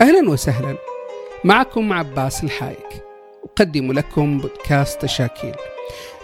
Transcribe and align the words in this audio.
أهلا 0.00 0.30
وسهلا. 0.30 0.76
معكم 1.44 1.92
عباس 1.92 2.44
الحايك. 2.44 3.02
أقدم 3.44 3.92
لكم 3.92 4.38
بودكاست 4.38 5.02
تشاكيل 5.02 5.54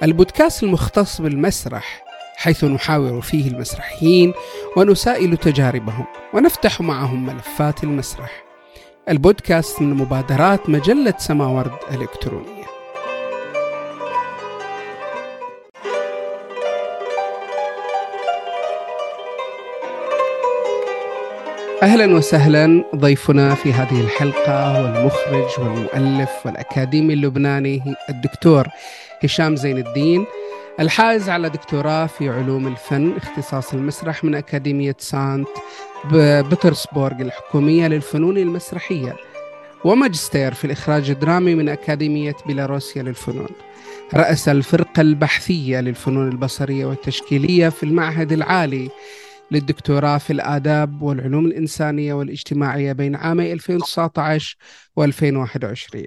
البودكاست 0.02 0.62
المختص 0.62 1.20
بالمسرح 1.20 2.04
حيث 2.36 2.64
نحاور 2.64 3.20
فيه 3.20 3.48
المسرحيين 3.50 4.34
ونسائل 4.76 5.36
تجاربهم 5.36 6.04
ونفتح 6.34 6.80
معهم 6.80 7.26
ملفات 7.26 7.84
المسرح. 7.84 8.44
البودكاست 9.08 9.82
من 9.82 9.94
مبادرات 9.94 10.68
مجلة 10.68 11.14
سماورد 11.18 11.72
الإلكترونية 11.90 12.61
أهلا 21.82 22.14
وسهلا 22.14 22.84
ضيفنا 22.96 23.54
في 23.54 23.72
هذه 23.72 24.00
الحلقة 24.00 24.66
هو 24.66 24.86
المخرج 24.86 25.50
والمؤلف 25.64 26.30
والأكاديمي 26.44 27.14
اللبناني 27.14 27.82
الدكتور 28.08 28.66
هشام 29.24 29.56
زين 29.56 29.78
الدين 29.78 30.26
الحائز 30.80 31.28
على 31.28 31.48
دكتوراه 31.48 32.06
في 32.06 32.28
علوم 32.28 32.66
الفن 32.66 33.12
اختصاص 33.16 33.74
المسرح 33.74 34.24
من 34.24 34.34
أكاديمية 34.34 34.96
سانت 34.98 35.48
بطرسبورغ 36.50 37.20
الحكومية 37.20 37.88
للفنون 37.88 38.38
المسرحية 38.38 39.16
وماجستير 39.84 40.54
في 40.54 40.64
الإخراج 40.64 41.10
الدرامي 41.10 41.54
من 41.54 41.68
أكاديمية 41.68 42.36
بيلاروسيا 42.46 43.02
للفنون. 43.02 43.48
رأس 44.14 44.48
الفرقة 44.48 45.00
البحثية 45.00 45.80
للفنون 45.80 46.28
البصرية 46.28 46.86
والتشكيلية 46.86 47.68
في 47.68 47.82
المعهد 47.82 48.32
العالي 48.32 48.90
للدكتوراه 49.52 50.18
في 50.18 50.32
الآداب 50.32 51.02
والعلوم 51.02 51.46
الإنسانية 51.46 52.14
والاجتماعية 52.14 52.92
بين 52.92 53.16
عامي 53.16 53.52
2019 53.52 54.56
و2021 55.00 56.04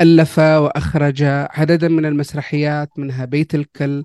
ألف 0.00 0.38
وأخرج 0.38 1.22
عددا 1.50 1.88
من 1.88 2.06
المسرحيات 2.06 2.98
منها 2.98 3.24
بيت 3.24 3.54
الكل 3.54 4.04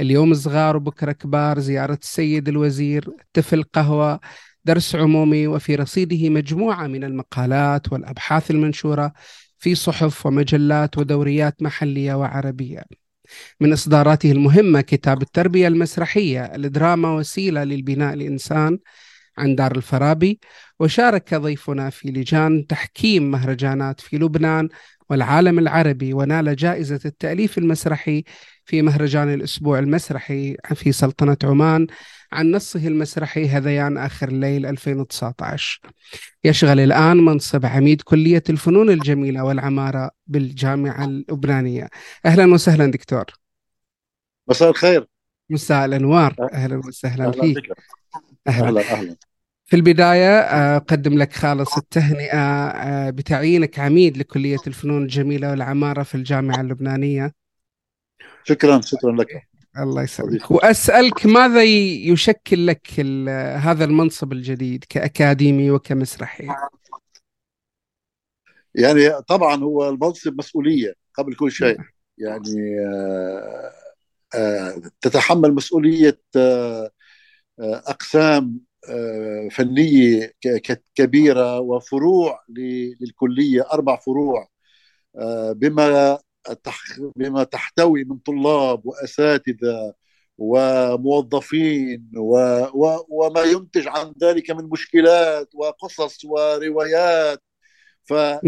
اليوم 0.00 0.34
صغار 0.34 0.76
وبكرة 0.76 1.12
كبار 1.12 1.58
زيارة 1.58 1.98
السيد 2.02 2.48
الوزير 2.48 3.10
طفل 3.32 3.62
قهوة 3.62 4.20
درس 4.64 4.94
عمومي 4.94 5.46
وفي 5.46 5.74
رصيده 5.74 6.30
مجموعة 6.30 6.86
من 6.86 7.04
المقالات 7.04 7.92
والأبحاث 7.92 8.50
المنشورة 8.50 9.12
في 9.58 9.74
صحف 9.74 10.26
ومجلات 10.26 10.98
ودوريات 10.98 11.62
محلية 11.62 12.14
وعربية. 12.14 12.82
من 13.60 13.72
إصداراته 13.72 14.32
المهمة 14.32 14.80
كتاب 14.80 15.22
التربية 15.22 15.68
المسرحية 15.68 16.44
الدراما 16.44 17.14
وسيلة 17.14 17.64
للبناء 17.64 18.14
الإنسان 18.14 18.78
عن 19.38 19.54
دار 19.54 19.76
الفارابي 19.76 20.40
وشارك 20.80 21.34
ضيفنا 21.34 21.90
في 21.90 22.08
لجان 22.08 22.66
تحكيم 22.66 23.30
مهرجانات 23.30 24.00
في 24.00 24.18
لبنان 24.18 24.68
والعالم 25.10 25.58
العربي 25.58 26.14
ونال 26.14 26.56
جائزة 26.56 27.00
التأليف 27.04 27.58
المسرحي 27.58 28.24
في 28.64 28.82
مهرجان 28.82 29.34
الأسبوع 29.34 29.78
المسرحي 29.78 30.56
في 30.74 30.92
سلطنة 30.92 31.36
عمان. 31.44 31.86
عن 32.32 32.50
نصه 32.50 32.86
المسرحي 32.86 33.48
هذيان 33.48 33.98
آخر 33.98 34.28
الليل 34.28 34.66
2019 34.66 35.80
يشغل 36.44 36.80
الآن 36.80 37.16
منصب 37.16 37.66
عميد 37.66 38.02
كلية 38.02 38.42
الفنون 38.50 38.90
الجميلة 38.90 39.44
والعمارة 39.44 40.10
بالجامعة 40.26 41.04
اللبنانية 41.04 41.88
أهلا 42.26 42.52
وسهلا 42.54 42.90
دكتور. 42.90 43.24
مساء 44.48 44.70
الخير. 44.70 45.06
مساء 45.50 45.84
الأنوار. 45.84 46.34
أهلا. 46.52 46.76
وسهلا 46.76 47.24
أهلا 47.24 47.40
فيك. 47.42 47.56
أهلا. 48.48 48.66
أهلا 48.68 48.80
أهلا. 48.80 49.16
في 49.66 49.76
البداية 49.76 50.38
آه، 50.40 50.76
أقدم 50.76 51.18
لك 51.18 51.32
خالص 51.32 51.76
التهنئة 51.76 52.38
آه، 52.68 53.10
بتعيينك 53.10 53.78
عميد 53.78 54.16
لكلية 54.18 54.56
الفنون 54.66 55.02
الجميلة 55.02 55.50
والعمارة 55.50 56.02
في 56.02 56.14
الجامعة 56.14 56.60
اللبنانية 56.60 57.32
شكرا 58.44 58.80
شكرا 58.80 59.12
لك. 59.12 59.48
الله 59.78 60.02
يسلمك. 60.02 60.50
وأسألك 60.50 61.26
ماذا 61.26 61.62
يشكل 61.62 62.66
لك 62.66 63.00
هذا 63.56 63.84
المنصب 63.84 64.32
الجديد 64.32 64.84
كأكاديمي 64.88 65.70
وكمسرحي؟ 65.70 66.46
يعني 68.74 69.22
طبعا 69.22 69.56
هو 69.56 69.88
المنصب 69.88 70.38
مسؤولية 70.38 70.94
قبل 71.14 71.34
كل 71.34 71.52
شيء. 71.52 71.78
يعني 72.18 72.80
آه، 72.86 73.72
آه، 74.34 74.82
تتحمل 75.00 75.54
مسؤولية 75.54 76.20
آه، 76.36 76.90
آه، 77.60 77.82
أقسام 77.86 78.60
آه، 78.88 79.48
فنية 79.52 80.32
ك- 80.40 80.72
ك- 80.72 80.82
كبيرة 80.94 81.60
وفروع 81.60 82.40
ل- 82.48 82.94
للكلية 83.00 83.66
أربع 83.72 83.96
فروع. 83.96 84.48
بما 85.52 86.18
بما 87.16 87.44
تحتوي 87.44 88.04
من 88.04 88.18
طلاب 88.18 88.86
وأساتذة 88.86 89.94
وموظفين 90.38 92.10
و 92.16 92.36
و 92.74 93.06
وما 93.08 93.42
ينتج 93.42 93.88
عن 93.88 94.12
ذلك 94.22 94.50
من 94.50 94.64
مشكلات 94.64 95.54
وقصص 95.54 96.24
وروايات. 96.24 97.42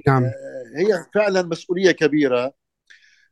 نعم. 0.06 0.22
فهي 0.22 1.04
فعلا 1.14 1.42
مسؤولية 1.42 1.90
كبيرة. 1.92 2.52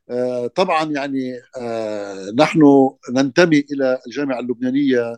آه، 0.09 0.47
طبعا 0.47 0.83
يعني 0.91 1.39
آه، 1.57 2.31
نحن 2.39 2.89
ننتمي 3.11 3.59
إلى 3.71 3.99
الجامعة 4.07 4.39
اللبنانية 4.39 5.17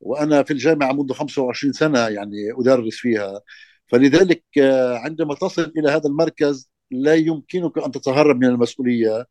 وأنا 0.00 0.42
في 0.42 0.52
الجامعة 0.52 0.92
منذ 0.92 1.12
25 1.12 1.72
سنة 1.72 2.08
يعني 2.08 2.52
أدرس 2.58 2.96
فيها. 2.96 3.40
فلذلك 3.86 4.44
آه، 4.60 4.98
عندما 4.98 5.34
تصل 5.34 5.72
إلى 5.78 5.90
هذا 5.90 6.08
المركز 6.08 6.70
لا 7.02 7.14
يمكنك 7.14 7.78
أن 7.78 7.90
تتهرب 7.90 8.36
من 8.36 8.48
المسؤولية 8.48 9.26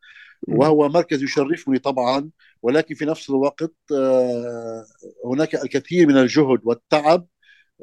وهو 0.47 0.89
مركز 0.89 1.23
يشرفني 1.23 1.79
طبعا 1.79 2.29
ولكن 2.61 2.95
في 2.95 3.05
نفس 3.05 3.29
الوقت 3.29 3.73
آه، 3.91 4.85
هناك 5.25 5.55
الكثير 5.55 6.07
من 6.07 6.17
الجهد 6.17 6.59
والتعب 6.63 7.25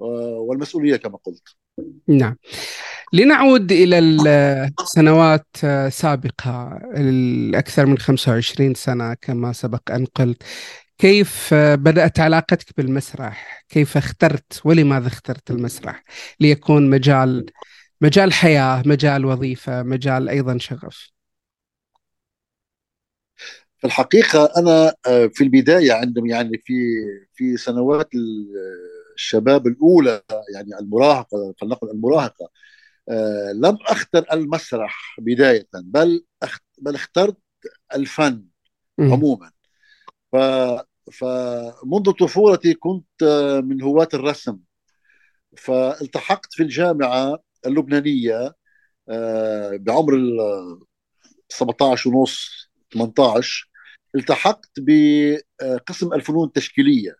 آه، 0.03 0.45
والمسؤولية 0.49 0.97
كما 0.97 1.19
قلت. 1.25 1.49
نعم. 2.09 2.37
لنعود 3.13 3.73
إلى 3.73 3.99
السنوات 4.81 5.47
سابقة 5.89 6.81
الأكثر 6.97 7.87
من 7.87 7.99
25 7.99 8.75
سنة 8.75 9.15
كما 9.15 9.53
سبق 9.53 9.91
أن 9.91 10.05
قلت. 10.05 10.43
كيف 10.99 11.55
بدأت 11.55 12.21
علاقتك 12.21 12.77
بالمسرح؟ 12.77 13.65
كيف 13.69 13.97
اخترت 13.97 14.61
ولماذا 14.65 15.09
اخترت 15.09 15.51
المسرح 15.51 16.05
ليكون 16.41 16.91
مجال 16.91 17.47
مجال 18.03 18.33
حياة، 18.33 18.83
مجال 18.87 19.25
وظيفة، 19.25 19.83
مجال 19.83 20.29
أيضا 20.29 20.59
شغف؟ 20.59 21.11
في 23.79 23.87
الحقيقة 23.87 24.49
أنا 24.57 24.95
آه، 25.07 25.27
في 25.35 25.45
البداية 25.45 25.93
عندما 25.93 26.29
يعني 26.29 26.59
في 26.65 26.75
في 27.35 27.57
سنوات 27.57 28.15
ال- 28.15 28.49
الشباب 29.15 29.67
الأولى 29.67 30.23
يعني 30.55 30.79
المراهقة 30.81 31.55
فلنقل 31.61 31.91
المراهقة 31.91 32.51
آه، 33.11 33.53
لم 33.55 33.79
أختر 33.89 34.27
المسرح 34.33 35.17
بداية 35.21 35.69
بل 35.75 36.25
بل 36.79 36.95
اخترت 36.95 37.37
الفن. 37.95 38.45
عموما 39.13 39.53
ف 40.33 40.37
فمنذ 41.13 42.13
طفولتي 42.21 42.75
كنت 42.75 43.23
آه، 43.23 43.61
من 43.61 43.83
هواة 43.83 44.09
الرسم 44.15 44.59
فالتحقت 45.57 46.53
في 46.55 46.63
الجامعة 46.63 47.39
اللبنانية 47.67 48.55
آه، 49.09 49.77
بعمر 49.77 50.15
ال 50.15 50.39
17 51.49 52.11
ونص 52.11 52.71
18 52.93 53.71
التحقت 54.15 54.71
بقسم 54.79 56.13
الفنون 56.13 56.47
التشكيلية 56.47 57.17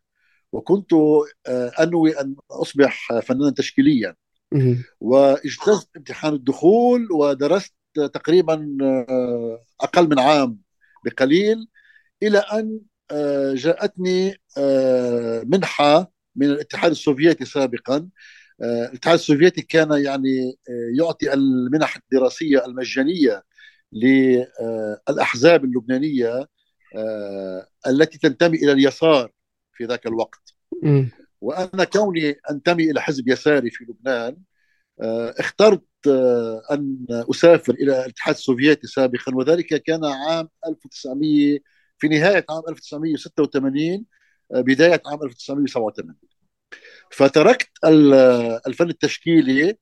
وكنت 0.53 0.93
آه، 0.93 1.73
أنوي 1.81 2.21
أن 2.21 2.37
أصبح 2.51 3.19
فنانا 3.21 3.51
تشكيليا. 3.51 4.15
واجتزت 5.01 5.89
امتحان 5.97 6.33
الدخول 6.35 7.13
ودرست 7.13 7.75
تقريبا 7.95 8.77
آه، 8.83 9.65
أقل 9.81 10.09
من 10.09 10.19
عام 10.19 10.59
بقليل 11.05 11.69
إلى 12.23 12.39
أن 12.39 12.81
آه، 13.11 13.55
جاءتني 13.55 14.37
منحة 15.45 16.13
من 16.37 16.47
الاتحاد 16.47 16.91
السوفيتي 16.91 17.45
سابقا 17.45 18.09
الاتحاد 18.63 19.15
السوفيتي 19.15 19.63
كان 19.63 19.93
يعني 19.93 20.59
آه، 20.69 20.91
يعطي 20.99 21.33
المنح 21.33 21.97
الدراسية 21.97 22.65
المجانية 22.67 23.43
للأحزاب 23.93 25.65
اللبنانية 25.65 26.49
آه، 26.97 27.67
التي 27.87 28.19
تنتمي 28.19 28.57
إلى 28.57 28.73
اليسار 28.73 29.31
في 29.73 29.85
ذاك 29.85 30.07
الوقت 30.07 30.55
مم. 30.83 31.11
وأنا 31.41 31.85
كوني 31.85 32.37
أنتمي 32.51 32.91
إلى 32.91 33.01
حزب 33.01 33.29
يساري 33.29 33.71
في 33.71 33.85
لبنان 33.85 34.37
آه، 35.03 35.35
اخترت 35.39 35.85
آه، 36.09 36.63
أن 36.71 37.07
أسافر 37.11 37.75
إلى 37.75 38.05
الاتحاد 38.05 38.35
السوفيتي 38.35 38.87
سابقا 38.87 39.35
وذلك 39.35 39.83
كان 39.83 40.05
عام 40.05 40.49
1900 40.69 41.59
في 41.99 42.09
نهاية 42.09 42.47
عام 42.51 42.63
1986 42.69 44.05
آه، 44.55 44.61
بداية 44.61 45.03
عام 45.07 45.23
1987 45.23 46.30
فتركت 47.11 47.71
ال- 47.85 48.15
الفن 48.67 48.89
التشكيلي 48.91 49.79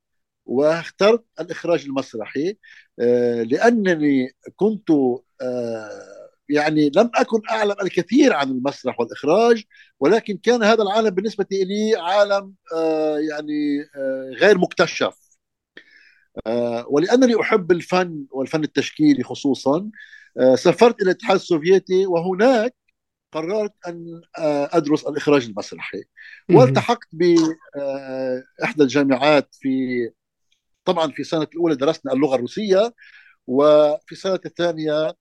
واخترت 0.47 1.25
الإخراج 1.41 1.85
المسرحي 1.85 2.57
آه، 3.01 3.43
لأنني 3.43 4.31
كنت 4.57 4.91
آه، 5.43 5.91
يعني 6.49 6.91
لم 6.97 7.11
أكن 7.15 7.41
أعلم 7.51 7.77
الكثير 7.83 8.33
عن 8.33 8.51
المسرح 8.51 9.01
والإخراج 9.01 9.65
ولكن 10.01 10.37
كان 10.37 10.63
هذا 10.63 10.83
العالم 10.83 11.11
بالنسبة 11.11 11.47
لي 11.53 11.97
عالم 11.97 12.55
آه، 12.77 13.19
يعني 13.19 13.85
غير 14.41 14.59
مكتشف. 14.59 15.19
ولأنني 16.89 17.41
أحب 17.41 17.73
الفن 17.73 18.27
والفن 18.31 18.65
التشكيلي 18.65 19.23
خصوصا 19.23 19.91
سافرت 20.55 21.03
إلى 21.03 21.11
الاتحاد 21.11 21.37
السوفيتي 21.37 22.07
وهناك 22.07 22.75
قررت 23.33 23.73
أن 23.89 24.21
أدرس 24.73 25.07
الإخراج 25.07 25.45
المسرحي. 25.45 26.05
والتحقت 26.51 27.09
بإحدى 27.13 28.83
الجامعات 28.83 29.49
في 29.55 30.11
طبعا 30.85 31.11
في 31.13 31.21
السنة 31.21 31.43
الأولى 31.55 31.77
درسنا 31.77 32.13
اللغة 32.13 32.35
الروسية 32.35 32.95
وفي 33.47 34.13
السنة 34.13 34.41
الثانية 34.47 35.15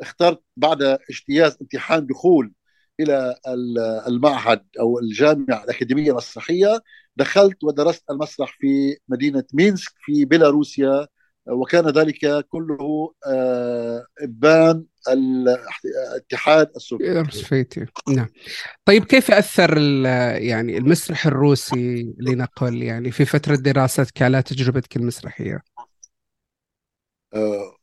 اخترت 0.00 0.42
بعد 0.56 0.82
اجتياز 1.10 1.58
امتحان 1.62 2.06
دخول 2.06 2.52
إلى 3.00 3.34
المعهد 4.08 4.66
أو 4.80 4.98
الجامعة 4.98 5.64
الأكاديمية 5.64 6.10
المسرحية 6.10 6.82
دخلت 7.16 7.64
ودرست 7.64 8.10
المسرح 8.10 8.56
في 8.60 8.96
مدينة 9.08 9.44
مينسك 9.54 9.92
في 10.04 10.24
بيلاروسيا 10.24 11.06
وكان 11.46 11.88
ذلك 11.88 12.46
كله 12.48 13.14
آه، 13.26 14.06
إبان 14.22 14.84
الاتحاد 15.08 16.70
السوفيتي. 16.76 17.86
نعم. 18.08 18.26
طيب 18.84 19.04
كيف 19.04 19.30
اثر 19.30 19.78
يعني 20.36 20.78
المسرح 20.78 21.26
الروسي 21.26 22.14
لنقل؟ 22.18 22.82
يعني 22.82 23.10
في 23.10 23.24
فترة 23.24 23.56
دراستك 23.56 24.22
على 24.22 24.42
تجربتك 24.42 24.96
المسرحية؟ 24.96 25.62
آه، 27.34 27.76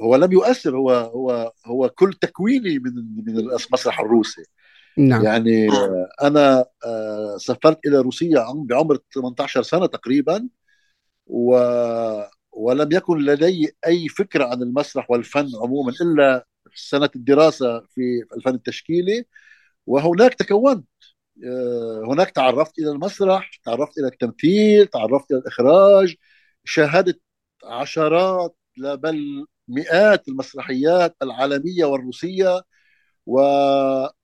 هو 0.00 0.16
لم 0.16 0.32
يؤثر 0.32 0.76
هو 0.76 0.90
هو 0.90 1.52
هو 1.66 1.88
كل 1.88 2.12
تكويني 2.12 2.78
من 2.78 2.92
من 3.16 3.38
المسرح 3.38 4.00
الروسي. 4.00 4.42
نعم. 4.98 5.24
يعني 5.24 5.68
أنا 6.22 6.64
آه، 6.84 7.36
سافرت 7.36 7.86
إلى 7.86 7.98
روسيا 7.98 8.46
بعمر 8.68 8.98
18 9.14 9.62
سنة 9.62 9.86
تقريبا 9.86 10.48
و 11.26 11.56
ولم 12.52 12.88
يكن 12.92 13.18
لدي 13.18 13.76
أي 13.86 14.08
فكرة 14.08 14.44
عن 14.44 14.62
المسرح 14.62 15.10
والفن 15.10 15.48
عموما 15.62 15.92
إلا 16.00 16.46
سنة 16.74 17.10
الدراسة 17.16 17.80
في 17.80 18.22
الفن 18.36 18.54
التشكيلي 18.54 19.24
وهناك 19.86 20.34
تكونت. 20.34 20.88
آه، 21.44 22.02
هناك 22.08 22.30
تعرفت 22.30 22.78
إلى 22.78 22.90
المسرح 22.90 23.50
تعرفت 23.64 23.98
إلى 23.98 24.08
التمثيل 24.08 24.86
تعرفت 24.86 25.30
إلى 25.32 25.40
الإخراج. 25.40 26.16
شاهدت 26.64 27.20
عشرات 27.64 28.56
بل 28.78 29.46
مئات 29.68 30.28
المسرحيات 30.28 31.16
العالمية 31.22 31.84
والروسية 31.84 32.62
و... 33.26 33.40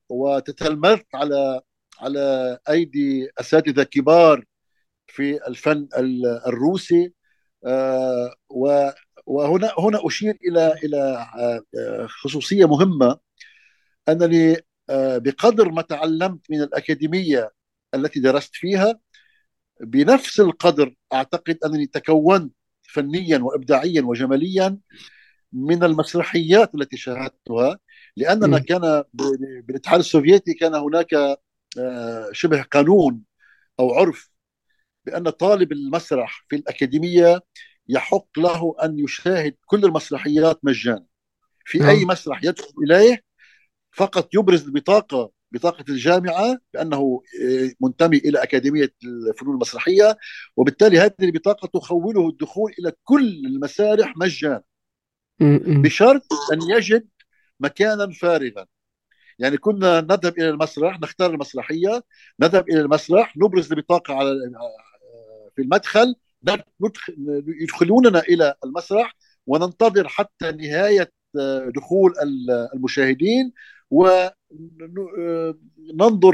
وتتلمذت 0.08 1.06
على 1.14 1.60
على 2.00 2.58
أيدي 2.70 3.30
أساتذة 3.40 3.82
كبار 3.82 4.44
في 5.06 5.46
الفن 5.48 5.88
الروسي. 6.46 7.12
آه، 7.66 8.34
وهنا 9.26 9.72
هنا 9.78 10.06
أشير 10.06 10.38
إلى 10.48 10.72
إلى 10.84 11.26
آه، 11.38 12.06
خصوصية 12.06 12.69
مهمة. 12.69 13.19
أنني 14.08 14.56
آه، 14.90 15.19
بقدر 15.19 15.69
ما 15.70 15.82
تعلمت 15.82 16.40
من 16.50 16.62
الأكاديمية 16.62 17.52
التي 17.94 18.20
درست 18.20 18.50
فيها 18.54 19.00
بنفس 19.80 20.40
القدر 20.40 20.94
أعتقد 21.12 21.58
أنني 21.66 21.86
تكونت 21.86 22.54
فنيا 22.82 23.38
وابداعيا 23.38 24.02
وجماليا 24.02 24.78
من 25.52 25.84
المسرحيات 25.84 26.74
التي 26.74 26.96
شاهدتها 26.96 27.78
لأننا 28.16 28.58
كان 28.58 29.04
بالاتحاد 29.64 30.00
السوفيتي 30.00 30.54
كان 30.54 30.74
هناك 30.74 31.38
شبه 32.32 32.62
قانون 32.62 33.22
أو 33.80 33.94
عرف 33.94 34.32
بأن 35.06 35.30
طالب 35.30 35.72
المسرح 35.72 36.46
في 36.48 36.56
الأكاديمية 36.56 37.40
يحق 37.88 38.38
له 38.38 38.75
أن 38.84 38.99
يشاهد 38.99 39.55
كل 39.67 39.84
المسرحيات 39.84 40.61
مجانا. 40.62 41.06
في 41.64 41.79
نعم. 41.79 42.06
مسرح 42.06 42.44
يدخل 42.44 42.73
إليه 42.84 43.23
فقط 43.93 44.29
يبرز 44.34 44.64
البطاقة 44.64 45.31
بطاقة 45.52 45.84
الجامعة 45.88 46.58
بأنه 46.75 47.23
آه، 47.44 47.73
منتمي 47.81 48.17
إلى 48.17 48.43
أكاديمية 48.43 48.94
الفنون 49.05 49.55
المسرحية 49.55 50.17
وبالتالي 50.56 50.99
هذه 50.99 51.12
البطاقة 51.20 51.69
تخوله 51.81 52.29
الدخول 52.29 52.73
إلى 52.79 52.93
كل 53.05 53.43
المسارح 53.46 54.17
مجانا. 54.17 54.62
بشرط 55.40 56.26
أن 56.52 56.58
يجد 56.76 57.08
مكانا 57.61 58.11
فارغا. 58.12 58.67
يعني 59.38 59.56
كنا 59.56 60.00
نذهب 60.00 60.38
إلى 60.38 60.49
المسرح 60.49 61.00
نختار 61.00 61.31
المسرحية 61.31 62.05
نذهب 62.40 62.69
إلى 62.69 62.81
المسرح 62.81 63.37
نبرز 63.37 63.73
البطاقة 63.73 64.14
على 64.14 64.31
في 65.56 65.62
المدخل 65.62 66.14
يدخلوننا 67.60 68.20
إلى 68.20 68.54
المسرح 68.64 69.16
وننتظر 69.46 70.08
حتى 70.08 70.52
نهاية 70.52 71.12
آه، 71.40 71.72
دخول 71.76 72.14
المشاهدين 72.74 73.52
وننظر 73.90 74.36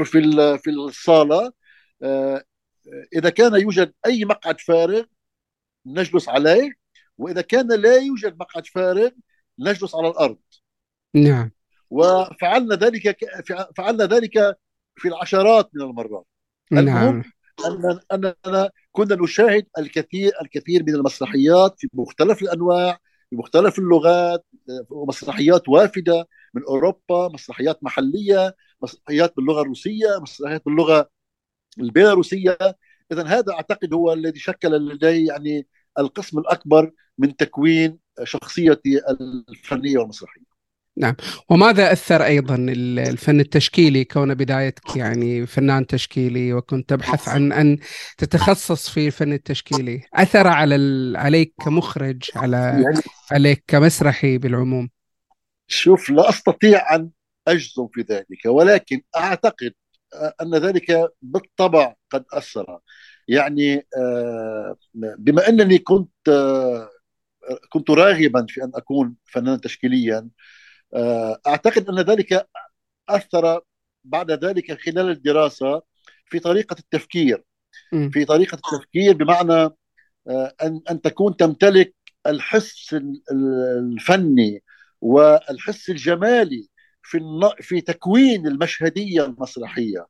في 0.03 0.21
في 0.57 0.69
الصالة. 0.69 1.51
آه، 2.03 2.43
إذا 3.15 3.29
كان 3.29 3.61
يوجد 3.61 3.93
أي 4.05 4.25
مقعد 4.25 4.59
فارغ 4.59 5.03
نجلس 5.85 6.29
عليه 6.29 6.71
وإذا 7.17 7.41
كان 7.41 7.81
لا 7.81 7.95
يوجد 7.95 8.35
مقعد 8.39 8.67
فارغ 8.67 9.09
نجلس 9.59 9.95
على 9.95 10.07
الأرض. 10.07 10.37
نعم. 11.13 11.51
وفعلنا 11.89 12.75
ذلك 12.75 13.17
فعلنا 13.77 14.05
ذلك 14.05 14.57
في 14.95 15.07
العشرات 15.07 15.69
من 15.73 15.81
المرات. 15.81 16.25
نعم. 16.71 17.23
المهم 17.65 17.99
أن 18.11 18.33
أننا 18.45 18.69
كنا 18.91 19.15
نشاهد 19.15 19.65
الكثير 19.77 20.31
الكثير 20.41 20.83
من 20.83 20.95
المسرحيات 20.95 21.75
في 21.77 21.87
مختلف 21.93 22.41
الأنواع 22.41 22.99
بمختلف 23.31 23.79
اللغات 23.79 24.45
مسرحيات 24.91 25.69
وافدة 25.69 26.27
من 26.53 26.63
أوروبا 26.63 27.27
مسرحيات 27.33 27.83
محلية 27.83 28.55
مسرحيات 28.81 29.33
باللغة 29.35 29.61
الروسية 29.61 30.07
مسرحيات 30.21 30.65
باللغة 30.65 31.09
البيلاروسية. 31.79 32.57
إذا 33.11 33.23
هذا 33.27 33.53
أعتقد 33.53 33.93
هو 33.93 34.13
الذي 34.13 34.39
شكل 34.39 34.69
لدي 34.71 35.25
يعني 35.25 35.67
القسم 35.99 36.39
الأكبر 36.39 36.91
من 37.17 37.35
تكوين 37.35 37.99
شخصيتي 38.23 39.01
الفنية 39.49 39.97
والمسرحية. 39.97 40.48
نعم. 40.99 41.15
وماذا 41.49 41.91
أثر 41.91 42.25
أيضا 42.25 42.55
الفن 42.55 43.39
التشكيلي؟ 43.39 44.03
كون 44.03 44.33
بدايتك 44.33 44.95
يعني 44.95 45.45
فنان 45.45 45.87
تشكيلي 45.87 46.53
وكنت 46.53 46.89
تبحث 46.89 47.29
عن 47.29 47.51
أن 47.51 47.77
تتخصص 48.17 48.89
في 48.89 49.07
الفن 49.07 49.33
التشكيلي. 49.33 50.01
أثر 50.13 50.47
على 50.47 50.75
عليك 51.17 51.53
كمخرج 51.65 52.23
على 52.35 52.57
يعني 52.57 53.01
عليك 53.31 53.63
كمسرحي 53.67 54.37
بالعموم؟ 54.37 54.89
شوف 55.67 56.09
لا 56.09 56.29
أستطيع 56.29 56.95
أن 56.95 57.09
أجزم 57.47 57.87
في 57.93 58.01
ذلك 58.01 58.45
ولكن 58.45 59.01
أعتقد 59.15 59.73
أن 60.41 60.55
ذلك 60.55 61.11
بالطبع 61.21 61.95
قد 62.09 62.25
أثر. 62.33 62.79
يعني 63.27 63.87
آه، 63.97 64.77
بما 64.93 65.49
أنني 65.49 65.77
كنت 65.77 66.29
آه، 66.29 66.89
كنت 67.69 67.89
راغبا 67.89 68.45
في 68.49 68.63
أن 68.63 68.71
أكون 68.75 69.15
فنانا 69.25 69.57
تشكيليا 69.57 70.29
أعتقد 71.47 71.89
أن 71.89 71.99
ذلك 71.99 72.47
أثر 73.09 73.61
بعد 74.03 74.31
ذلك 74.31 74.81
خلال 74.81 75.09
الدراسة 75.09 75.81
في 76.25 76.39
طريقة 76.39 76.75
التفكير. 76.79 77.43
في 78.11 78.25
طريقة 78.25 78.55
التفكير 78.55 79.13
بمعنى 79.13 79.69
آه، 80.27 80.53
أن 80.63 80.81
أن 80.91 81.01
تكون 81.01 81.37
تمتلك 81.37 81.95
الحس 82.27 82.95
الفني 83.31 84.63
والحس 85.01 85.89
الجمالي 85.89 86.67
في 87.03 87.19
في 87.59 87.81
تكوين 87.81 88.47
المشهدية 88.47 89.25
المسرحية. 89.25 90.07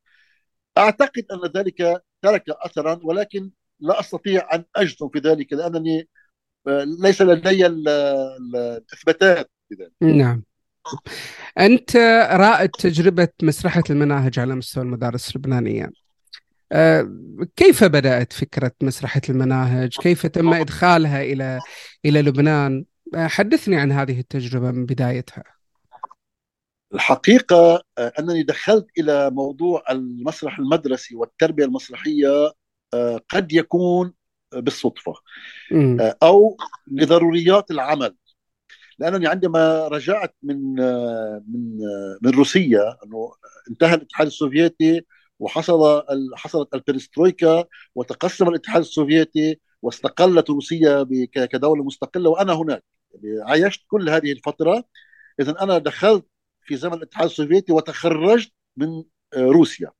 أعتقد 0.77 1.25
أن 1.31 1.51
ذلك 1.61 2.03
ترك 2.21 2.43
اثرا 2.49 2.99
ولكن 3.03 3.51
لا 3.79 3.99
أستطيع 3.99 4.55
أن 4.55 4.65
أجزم 4.75 5.09
في 5.09 5.19
ذلك 5.19 5.53
لأنني 5.53 6.07
آه، 6.67 6.83
ليس 7.01 7.21
لدي 7.21 7.65
الإثباتات 7.65 9.51
بذلك 9.71 9.91
نعم. 10.01 10.43
أنت 11.59 11.95
رائد 12.31 12.69
تجربة 12.69 13.27
مسرحة 13.43 13.83
المناهج 13.89 14.39
على 14.39 14.55
مستوى 14.55 14.83
المدارس 14.83 15.31
اللبنانية 15.35 15.91
آه، 16.71 17.09
كيف 17.55 17.83
بدأت 17.83 18.33
فكرة 18.33 18.71
مسرحة 18.81 19.21
المناهج؟ 19.29 19.97
كيف 20.01 20.25
تم 20.25 20.53
إدخالها 20.53 21.21
إلى 21.21 21.59
إلى 22.05 22.21
لبنان؟ 22.21 22.85
آه، 23.15 23.27
حدثني 23.27 23.75
عن 23.75 23.91
هذه 23.91 24.19
التجربة 24.19 24.71
من 24.71 24.85
بدايتها. 24.85 25.43
الحقيقة 26.93 27.81
آه، 27.97 28.13
أنني 28.19 28.43
دخلت 28.43 28.87
إلى 28.99 29.29
موضوع 29.31 29.83
المسرح 29.89 30.59
المدرسي 30.59 31.15
والتربية 31.15 31.65
المسرحية 31.65 32.53
قد 33.29 33.53
يكون 33.53 34.13
بالصدفة 34.53 35.13
أو 36.23 36.57
لضروريات 36.87 37.71
العمل 37.71 38.15
لأنني 38.99 39.27
عندما 39.27 39.87
رجعت 39.87 40.35
من 40.43 40.57
من 41.47 41.77
من 42.21 42.29
روسيا 42.31 42.97
إنه 43.05 43.31
انتهى 43.69 43.95
الاتحاد 43.95 44.27
السوفيتي 44.27 45.05
وحصل 45.39 46.03
حصلت 46.35 46.75
البريسترويكا 46.75 47.65
وتقسم 47.95 48.49
الاتحاد 48.49 48.81
السوفيتي 48.81 49.59
واستقلت 49.81 50.49
روسيا 50.49 51.07
كدولة 51.33 51.83
مستقلة 51.83 52.29
وأنا 52.29 52.53
هناك. 52.53 52.83
يعني 53.13 53.41
عايشت 53.51 53.81
كل 53.87 54.09
هذه 54.09 54.31
الفترة. 54.31 54.83
اذا 55.39 55.55
أنا 55.61 55.77
دخلت 55.77 56.25
في 56.61 56.75
زمن 56.75 56.93
الاتحاد 56.93 57.25
السوفيتي 57.25 57.71
وتخرجت 57.73 58.51
من 58.77 59.03
روسيا. 59.35 59.91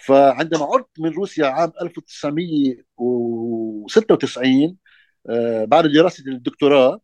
فعندما 0.00 0.64
عدت 0.64 1.00
من 1.00 1.10
روسيا 1.10 1.46
عام 1.46 1.72
1996 1.82 4.76
آه، 5.30 5.64
بعد 5.64 5.86
دراسة 5.86 6.24
الدكتوراه 6.26 6.92
آه، 6.94 7.00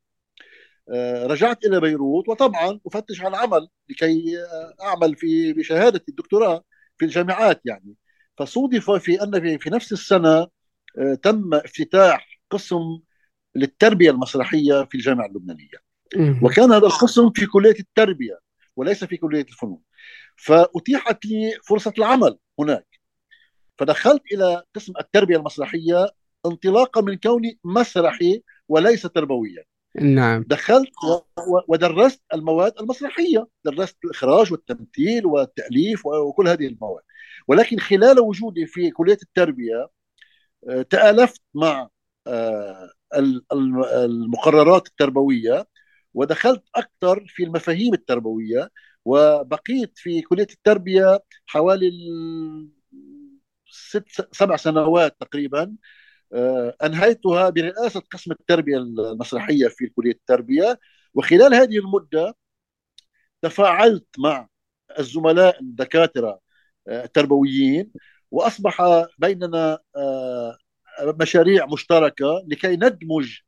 رجعت 1.26 1.64
إلى 1.64 1.80
بيروت 1.80 2.28
وطبعا 2.28 2.80
أفتش 2.86 3.20
عن 3.22 3.34
عمل 3.34 3.68
لكي 3.88 4.24
أعمل 4.82 5.16
في 5.16 5.52
بشهادة 5.52 6.00
الدكتوراه 6.08 6.64
في 6.98 7.04
الجامعات 7.04 7.60
يعني. 7.64 7.94
فصودف 8.38 8.90
في 8.90 9.22
أن 9.22 9.58
في 9.58 9.70
نفس 9.70 9.92
السنة 9.92 10.46
آه، 10.98 11.14
تم 11.22 11.54
افتتاح 11.54 12.40
قسم 12.50 13.00
للتربية 13.54 14.10
المسرحية 14.10 14.84
في 14.84 14.94
الجامعة 14.94 15.26
اللبنانية. 15.26 15.78
وكان 16.42 16.72
هذا 16.72 16.86
القسم 16.86 17.30
في 17.30 17.46
كلية 17.46 17.74
التربية 17.80 18.38
وليس 18.76 19.04
في 19.04 19.16
كلية 19.16 19.42
الفنون. 19.42 19.80
فأتيحت 20.36 21.26
لي 21.26 21.52
فرصة 21.68 21.92
العمل 21.98 22.38
هناك. 22.58 22.86
فدخلت 23.78 24.22
إلى 24.32 24.62
قسم 24.74 24.92
التربية 25.00 25.36
المسرحية 25.36 26.06
انطلاقا 26.46 27.00
من 27.00 27.16
كوني 27.16 27.58
مسرحي 27.64 28.42
وليس 28.68 29.02
تربويا. 29.02 29.64
نعم. 29.94 30.44
دخلت 30.48 30.88
ودرست 31.68 32.22
المواد 32.34 32.72
المسرحية. 32.80 33.48
درست 33.64 33.96
الإخراج 34.04 34.52
والتمثيل 34.52 35.26
والتأليف 35.26 36.06
وكل 36.06 36.48
هذه 36.48 36.66
المواد. 36.66 37.02
ولكن 37.48 37.78
خلال 37.78 38.20
وجودي 38.20 38.66
في 38.66 38.90
كلية 38.90 39.18
التربية 39.22 39.88
آه، 40.68 40.82
تآلفت 40.82 41.40
مع 41.54 41.88
آه، 42.26 42.90
المقررات 43.94 44.86
التربوية 44.86 45.66
ودخلت 46.14 46.64
أكثر 46.74 47.24
في 47.28 47.44
المفاهيم 47.44 47.94
التربوية 47.94 48.70
وبقيت 49.04 49.92
في 49.98 50.22
كلية 50.22 50.46
التربية 50.52 51.20
حوالي 51.46 51.90
ست 53.70 54.04
سبع 54.32 54.56
سنوات 54.56 55.16
تقريبا. 55.20 55.76
أنهيتها 56.84 57.50
برئاسة 57.50 58.00
قسم 58.00 58.32
التربية 58.32 58.76
المسرحية 58.78 59.68
في 59.68 59.86
كلية 59.86 60.12
التربية. 60.12 60.80
وخلال 61.14 61.54
هذه 61.54 61.78
المدة 61.78 62.34
تفاعلت 63.42 64.06
مع 64.18 64.48
الزملاء 64.98 65.60
الدكاترة 65.60 66.40
آه، 66.88 67.04
التربويين 67.04 67.92
وأصبح 68.30 68.82
بيننا 69.18 69.78
آه، 69.96 70.58
مشاريع 71.20 71.66
مشتركة 71.66 72.44
لكي 72.48 72.76
ندمج 72.76 73.38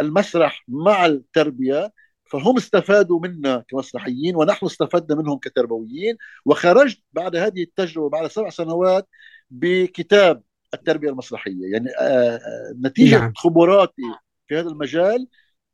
المسرح 0.00 0.64
مع 0.68 1.06
التربية. 1.06 1.92
فهم 2.30 2.56
استفادوا 2.56 3.20
منا 3.20 3.64
كمسرحيين 3.68 4.36
ونحن 4.36 4.66
استفدنا 4.66 5.18
منهم 5.22 5.38
كتربويين. 5.38 6.16
وخرجت 6.44 7.02
بعد 7.12 7.36
هذه 7.36 7.62
التجربة 7.62 8.08
بعد 8.10 8.26
سبع 8.30 8.50
سنوات 8.50 9.08
بكتاب 9.50 10.42
التربية 10.74 11.08
المسرحية 11.08 11.72
يعني 11.72 11.88
آه، 12.00 12.36
آه، 12.36 12.74
نتيجة 12.84 13.18
نعم. 13.18 13.32
خبراتي 13.36 14.02
في 14.48 14.58
هذا 14.58 14.68
المجال 14.68 15.28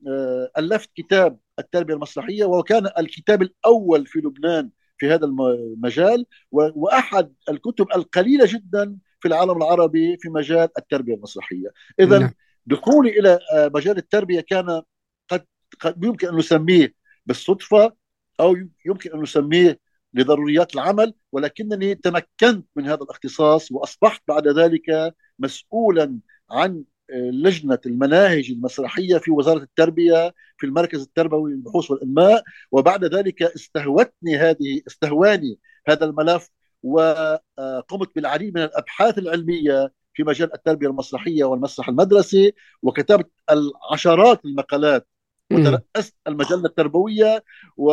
آه، 0.08 0.50
ألفت 0.58 0.90
كتاب 0.94 1.38
التربية 1.58 1.94
المسرحية 1.94 2.44
وكان 2.44 2.88
الكتاب 2.98 3.42
الأول 3.42 4.06
في 4.06 4.18
لبنان 4.18 4.70
في 4.98 5.10
هذا 5.10 5.26
المجال 5.26 6.26
وأحد 6.50 7.34
الكتب 7.48 7.86
القليلة 7.96 8.46
جدا 8.46 8.96
في 9.20 9.28
العالم 9.28 9.56
العربي 9.56 10.16
في 10.20 10.28
مجال 10.28 10.68
التربية 10.78 11.14
المسرحية 11.14 11.68
اذا 12.00 12.18
نعم. 12.18 12.30
دخولي 12.66 13.18
إلى 13.18 13.38
مجال 13.74 13.96
التربية 13.96 14.40
كان 14.40 14.82
قد 15.28 15.44
قد 15.80 16.04
يمكن 16.04 16.28
أن 16.28 16.36
نسميه 16.36 16.94
بالصدفة 17.26 17.92
أو 18.40 18.56
يمكن 18.86 19.12
أن 19.14 19.22
نسميه 19.22 19.78
لضروريات 20.14 20.74
العمل 20.74 21.14
ولكنني 21.34 21.94
تمكنت 21.94 22.66
من 22.76 22.86
هذا 22.86 23.02
الاختصاص 23.02 23.72
وأصبحت 23.72 24.22
بعد 24.28 24.48
ذلك 24.48 25.14
مسؤولا 25.38 26.18
عن 26.50 26.84
آه، 27.10 27.30
لجنة 27.30 27.78
المناهج 27.86 28.50
المسرحية 28.50 29.18
في 29.18 29.30
وزارة 29.30 29.62
التربية 29.62 30.34
في 30.58 30.66
المركز 30.66 31.02
التربوي 31.02 31.52
للبحوث 31.52 31.90
والإنماء. 31.90 32.42
وبعد 32.72 33.04
ذلك 33.04 33.42
استهوتني 33.42 34.36
هذه 34.36 34.82
استهواني 34.86 35.58
هذا 35.88 36.04
الملف 36.04 36.48
وقمت 36.82 38.14
بالعديد 38.16 38.54
من 38.54 38.62
الأبحاث 38.62 39.18
العلمية 39.18 39.92
في 40.14 40.22
مجال 40.24 40.54
التربية 40.54 40.88
المسرحية 40.88 41.44
والمسرح 41.44 41.88
المدرسي 41.88 42.52
وكتبت 42.82 43.30
العشرات 43.50 44.44
المقالات. 44.44 45.08
وترأست 45.52 46.16
المجلة 46.26 46.64
التربوية 46.66 47.44
و... 47.76 47.92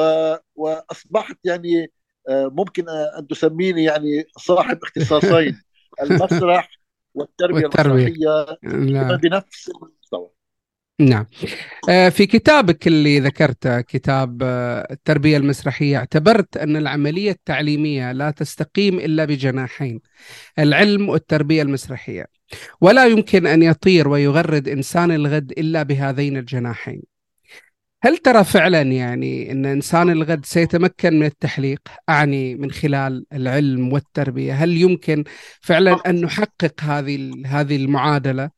وأصبحت 0.55 1.37
يعني 1.43 1.83
آه، 1.83 1.87
ممكن 2.29 2.85
أن 2.89 3.27
تسميني 3.27 3.83
يعني 3.83 4.25
صاحب 4.37 4.79
اختصاصين 4.83 5.61
المسرح 6.01 6.69
والتربية, 7.13 7.63
والتربية. 7.63 8.07
المسرحية 8.07 8.57
نعم. 8.63 9.17
بنفس 9.17 9.69
المستوى 9.69 10.29
نعم 11.01 11.25
آه، 11.89 12.09
في 12.09 12.25
كتابك 12.25 12.87
اللي 12.87 13.19
ذكرته 13.19 13.81
كتاب 13.81 14.43
آه، 14.43 14.87
التربية 14.91 15.37
المسرحية 15.37 15.97
اعتبرت 15.97 16.57
أن 16.57 16.75
العملية 16.75 17.31
التعليمية 17.31 18.11
لا 18.11 18.31
تستقيم 18.31 18.99
إلا 18.99 19.25
بجناحين 19.25 20.01
العلم 20.59 21.09
والتربية 21.09 21.61
المسرحية 21.61 22.25
ولا 22.81 23.05
يمكن 23.05 23.47
أن 23.47 23.63
يطير 23.63 24.07
ويغرد 24.07 24.67
إنسان 24.67 25.11
الغد 25.11 25.51
إلا 25.51 25.83
بهذين 25.83 26.37
الجناحين 26.37 27.10
هل 28.03 28.17
ترى 28.17 28.43
فعلا 28.43 28.81
يعني 28.81 29.51
إن 29.51 29.65
إنسان 29.65 30.09
الغد 30.09 30.45
سيتمكن 30.45 31.19
من 31.19 31.25
التحليق 31.25 31.79
أعني 32.09 32.55
من 32.55 32.71
خلال 32.71 33.25
العلم 33.33 33.93
والتربية؟ 33.93 34.53
هل 34.53 34.77
يمكن 34.77 35.23
فعلا 35.61 35.97
أن 36.07 36.21
نحقق 36.21 36.81
هذه 36.81 37.31
هذه 37.45 37.75
المعادلة؟ 37.75 38.51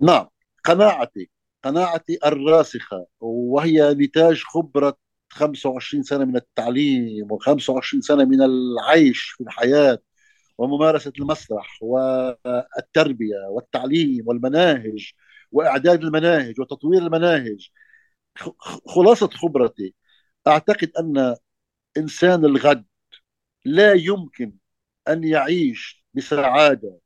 نعم 0.00 0.26
قناعتي 0.64 1.30
قناعتي 1.62 2.18
الراسخة 2.26 3.06
وهي 3.20 3.94
نتاج 3.94 4.42
خبرة 4.42 4.96
25 5.28 6.02
سنة 6.02 6.24
من 6.24 6.36
التعليم 6.36 7.28
و25 7.28 8.00
سنة 8.00 8.24
من 8.24 8.42
العيش 8.42 9.20
في 9.20 9.40
الحياة 9.40 9.98
وممارسة 10.58 11.12
المسرح 11.18 11.78
والتربية 11.82 13.36
والتعليم 13.50 14.28
والمناهج. 14.28 15.12
وإعداد 15.52 16.02
المناهج 16.04 16.60
وتطوير 16.60 17.02
المناهج. 17.02 17.68
خلاصة 18.86 19.28
خبرتي 19.28 19.94
أعتقد 20.46 20.90
أن 20.98 21.36
إنسان 21.96 22.44
الغد 22.44 22.84
لا 23.64 23.92
يمكن 23.92 24.52
أن 25.08 25.24
يعيش 25.24 26.04
بسعادة 26.14 26.98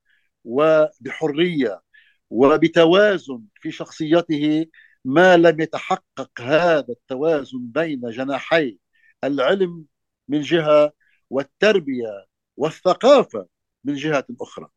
وبحرية 0.45 1.83
وبتوازن 2.31 3.43
في 3.55 3.71
شخصيته 3.71 4.67
ما 5.05 5.37
لم 5.37 5.61
يتحقق 5.61 6.31
هذا 6.41 6.87
التوازن 6.91 7.59
بين 7.63 8.01
جناحي 8.11 8.79
العلم 9.25 9.85
من 10.29 10.41
جهة 10.41 10.93
والتربية 11.31 12.27
والثقافة 12.57 13.47
من 13.85 13.95
جهة 13.95 14.27
أخرى. 14.41 14.69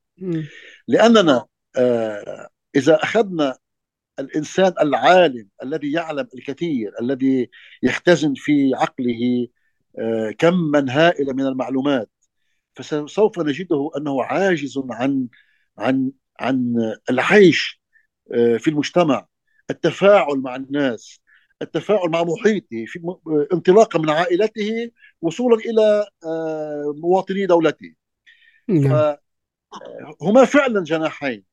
لأننا 0.88 1.46
آه، 1.77 2.50
إذا 2.75 3.03
أخذنا 3.03 3.58
الإنسان 4.20 4.74
العالم 4.82 5.50
الذي 5.63 5.92
يعلم 5.92 6.27
الكثير 6.36 6.92
الذي 7.01 7.50
يختزن 7.84 8.34
في 8.36 8.72
عقله 8.75 9.48
آه، 10.00 10.32
كما 10.38 10.86
هائلا 10.89 11.34
من 11.34 11.48
المعلومات 11.48 12.10
فسوف 12.75 13.39
نجده 13.39 13.92
أنه 13.98 14.24
عاجز 14.24 14.82
عن 14.89 15.27
عن 15.77 16.12
عن 16.39 16.75
العيش 17.10 17.82
آه، 18.34 18.58
في 18.58 18.70
المجتمع 18.70 19.27
التفاعل 19.70 20.38
مع 20.38 20.56
الناس 20.56 21.20
التفاعل 21.62 22.10
مع 22.10 22.24
محيطه 22.24 22.86
في 22.88 23.15
انطلاقا 23.53 24.00
من 24.00 24.10
عائلته 24.10 24.92
وصولا 25.22 25.58
إلى 25.58 26.08
آه، 26.25 26.94
مواطني 26.98 27.46
دولته 27.46 27.94
نعم. 28.68 29.15
فهما 30.22 30.46
فعلا 30.46 30.84
جناحين 30.84 31.52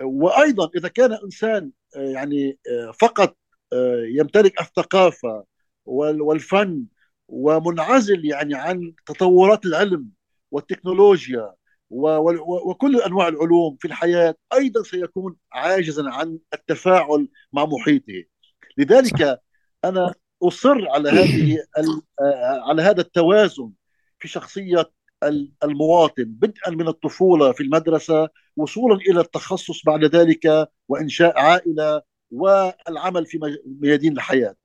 وأيضا 0.00 0.70
إذا 0.76 0.88
كان 0.88 1.12
إنسان 1.12 1.70
آه، 1.96 2.00
يعني 2.00 2.58
آه، 2.70 2.90
فقط 3.00 3.36
آه، 3.72 4.04
يمتلك 4.08 4.60
الثقافة 4.60 5.44
والفن 5.86 6.86
ومنعزل 7.28 8.24
يعني 8.24 8.54
عن 8.54 8.94
تطورات 9.06 9.66
العلم 9.66 10.10
والتكنولوجيا 10.50 11.54
وكل 11.90 13.00
أنواع 13.00 13.28
العلوم 13.28 13.76
في 13.80 13.88
الحياة 13.88 14.34
أيضا 14.54 14.82
سيكون 14.82 15.36
عاجزا 15.52 16.10
عن 16.10 16.38
التفاعل 16.54 17.28
مع 17.52 17.64
محيطه. 17.66 18.24
لذلك 18.78 19.40
أنا 19.84 20.14
أصر 20.42 20.88
على 20.90 21.10
هذه 21.10 21.58
على 22.68 22.82
هذا 22.82 23.00
التوازن 23.00 23.72
في 24.18 24.28
شخصية 24.28 24.90
المواطن 25.64 26.24
بدءا 26.24 26.70
من 26.70 26.88
الطفولة 26.88 27.52
في 27.52 27.62
المدرسة 27.62 28.28
وصولا 28.56 28.96
إلى 28.96 29.20
التخصص 29.20 29.84
بعد 29.84 30.04
ذلك 30.04 30.68
وإنشاء 30.88 31.38
عائلة 31.38 32.02
والعمل 32.30 33.26
في 33.26 33.40
ميادين 33.80 34.12
الحياة. 34.12 34.56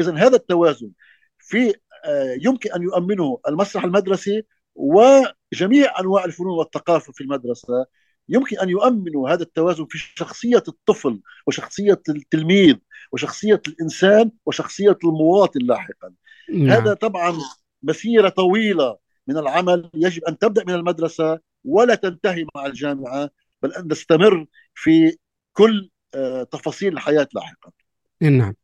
اذا 0.00 0.14
هذا 0.14 0.36
التوازن 0.36 0.90
في 1.38 1.74
آه، 2.04 2.38
يمكن 2.42 2.72
أن 2.72 2.82
يؤمنه 2.82 3.38
المسرح 3.48 3.84
المدرسي 3.84 4.42
وجميع 4.74 6.00
أنواع 6.00 6.24
الفنون 6.24 6.58
والثقافة 6.58 7.12
في 7.12 7.20
المدرسة 7.20 7.86
يمكن 8.28 8.58
أن 8.58 8.68
يؤمنوا 8.68 9.30
هذا 9.30 9.42
التوازن 9.42 9.86
في 9.90 9.98
شخصية 9.98 10.62
الطفل 10.68 11.20
وشخصية 11.46 12.00
التلميذ 12.08 12.76
وشخصية 13.12 13.62
الإنسان 13.68 14.30
وشخصية 14.46 14.98
المواطن 15.04 15.60
لاحقا. 15.60 16.12
نعم. 16.52 16.70
هذا 16.70 16.94
طبعا 16.94 17.38
مسيرة 17.82 18.28
طويلة 18.28 18.96
من 19.26 19.38
العمل 19.38 19.90
يجب 19.94 20.24
أن 20.24 20.38
تبدأ 20.38 20.64
من 20.64 20.74
المدرسة 20.74 21.40
ولا 21.64 21.94
تنتهي 21.94 22.46
مع 22.54 22.66
الجامعة 22.66 23.30
بل 23.62 23.72
أن 23.72 23.88
تستمر 23.88 24.46
في 24.74 25.16
كل 25.52 25.90
آه، 26.14 26.42
تفاصيل 26.42 26.92
الحياة 26.92 27.28
لاحقا. 27.34 27.70
نعم 28.30 28.54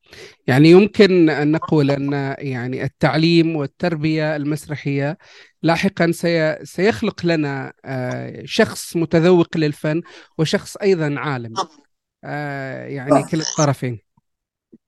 يعني 0.47 0.71
يمكن 0.71 1.31
أن 1.31 1.53
نقول 1.53 1.91
أن 1.91 2.37
يعني 2.39 2.85
التعليم 2.85 3.57
والتربية 3.57 4.37
المسرحية 4.37 5.19
لاحقا 5.63 6.11
سي 6.13 6.59
سيخلق 6.65 7.27
لنا 7.27 7.73
آه، 7.85 8.43
شخص 8.45 8.97
متذوق 8.97 9.57
للفن 9.57 10.03
وشخص 10.39 10.77
أيضا 10.77 11.15
عالم 11.19 11.55
آه، 12.25 12.87
يعني 12.87 13.11
نعم. 13.11 13.27
كلا 13.27 13.43
الطرفين 13.43 13.99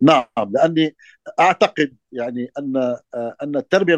نعم 0.00 0.26
لأني 0.50 0.96
أعتقد 1.40 1.96
يعني 2.12 2.50
أن 2.58 2.76
آه، 3.14 3.36
أن 3.42 3.56
التربية 3.56 3.94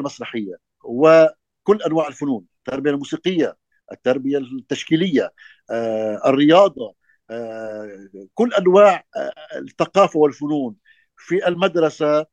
وكل 1.63 1.83
أنواع 1.83 2.09
الفنون 2.09 2.45
التربية 2.59 2.91
الموسيقية 2.91 3.57
التربية 3.93 4.39
التشكيلية 4.39 5.33
الرياضة 6.27 6.95
كل 8.35 8.55
أنواع 8.55 9.05
الثقافة 9.57 10.19
والفنون 10.19 10.77
في 11.17 11.49
المدرسة 11.49 12.27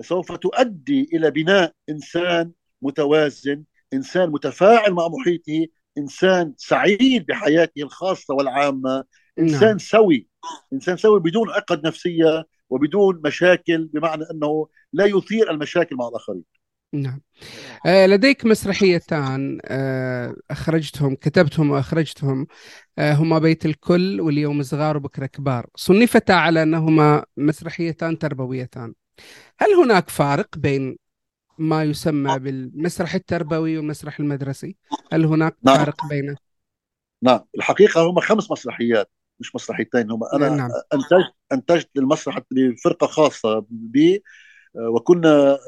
سوف 0.00 0.32
تؤدي 0.32 1.08
إلى 1.12 1.30
بناء 1.30 1.72
إنسان 1.88 2.52
متوازن 2.82 3.64
إنسان 3.92 4.30
متفاعل 4.30 4.92
مع 4.92 5.08
محيطه 5.08 5.66
إنسان 5.98 6.54
سعيد 6.56 7.26
بحياته 7.26 7.82
الخاصة 7.82 8.34
والعامة 8.34 9.04
إنسان 9.38 9.68
نعم. 9.68 9.78
سوي 9.78 10.28
إنسان 10.72 10.96
سوي 10.96 11.20
بدون 11.20 11.50
عقد 11.50 11.86
نفسية 11.86 12.46
وبدون 12.70 13.20
مشاكل 13.24 13.84
بمعنى 13.84 14.24
أنه 14.30 14.68
لا 14.92 15.04
يثير 15.04 15.50
المشاكل 15.50 15.96
مع 15.96 16.08
الآخرين 16.08 16.44
نعم. 17.02 17.20
آه، 17.86 18.06
لديك 18.06 18.46
مسرحيتان 18.46 19.58
آه، 19.64 20.34
أخرجتهم 20.50 21.14
كتبتهم 21.14 21.70
وأخرجتهم 21.70 22.46
آه، 22.98 23.14
هما 23.14 23.38
بيت 23.38 23.66
الكل 23.66 24.20
واليوم 24.20 24.62
صغار 24.62 24.96
وبكرة 24.96 25.26
كبار. 25.26 25.66
صنفتا 25.76 26.32
على 26.32 26.62
أنهما 26.62 27.24
مسرحيتان 27.36 28.18
تربويتان. 28.18 28.94
هل 29.58 29.72
هناك 29.72 30.10
فارق 30.10 30.58
بين 30.58 30.96
ما 31.58 31.84
يسمى 31.84 32.38
بالمسرح 32.38 33.14
التربوي 33.14 33.76
والمسرح 33.78 34.20
المدرسي؟ 34.20 34.76
هل 35.12 35.24
هناك 35.24 35.56
نعم. 35.62 35.76
فارق 35.76 36.06
بينه؟ 36.06 36.36
نعم. 37.22 37.40
الحقيقة 37.56 38.10
هم 38.10 38.20
خمس 38.20 38.50
مسرحيات 38.50 39.10
مش 39.40 39.54
مسرحيتين. 39.54 40.10
هم 40.10 40.20
أنا 40.34 40.48
نعم. 40.48 40.70
أنتجت 40.94 41.32
أنتجت 41.52 41.90
للمسرح 41.94 42.38
بفرقة 42.50 43.06
خاصة 43.06 43.66
بي 43.70 44.22
وكنا 44.78 45.58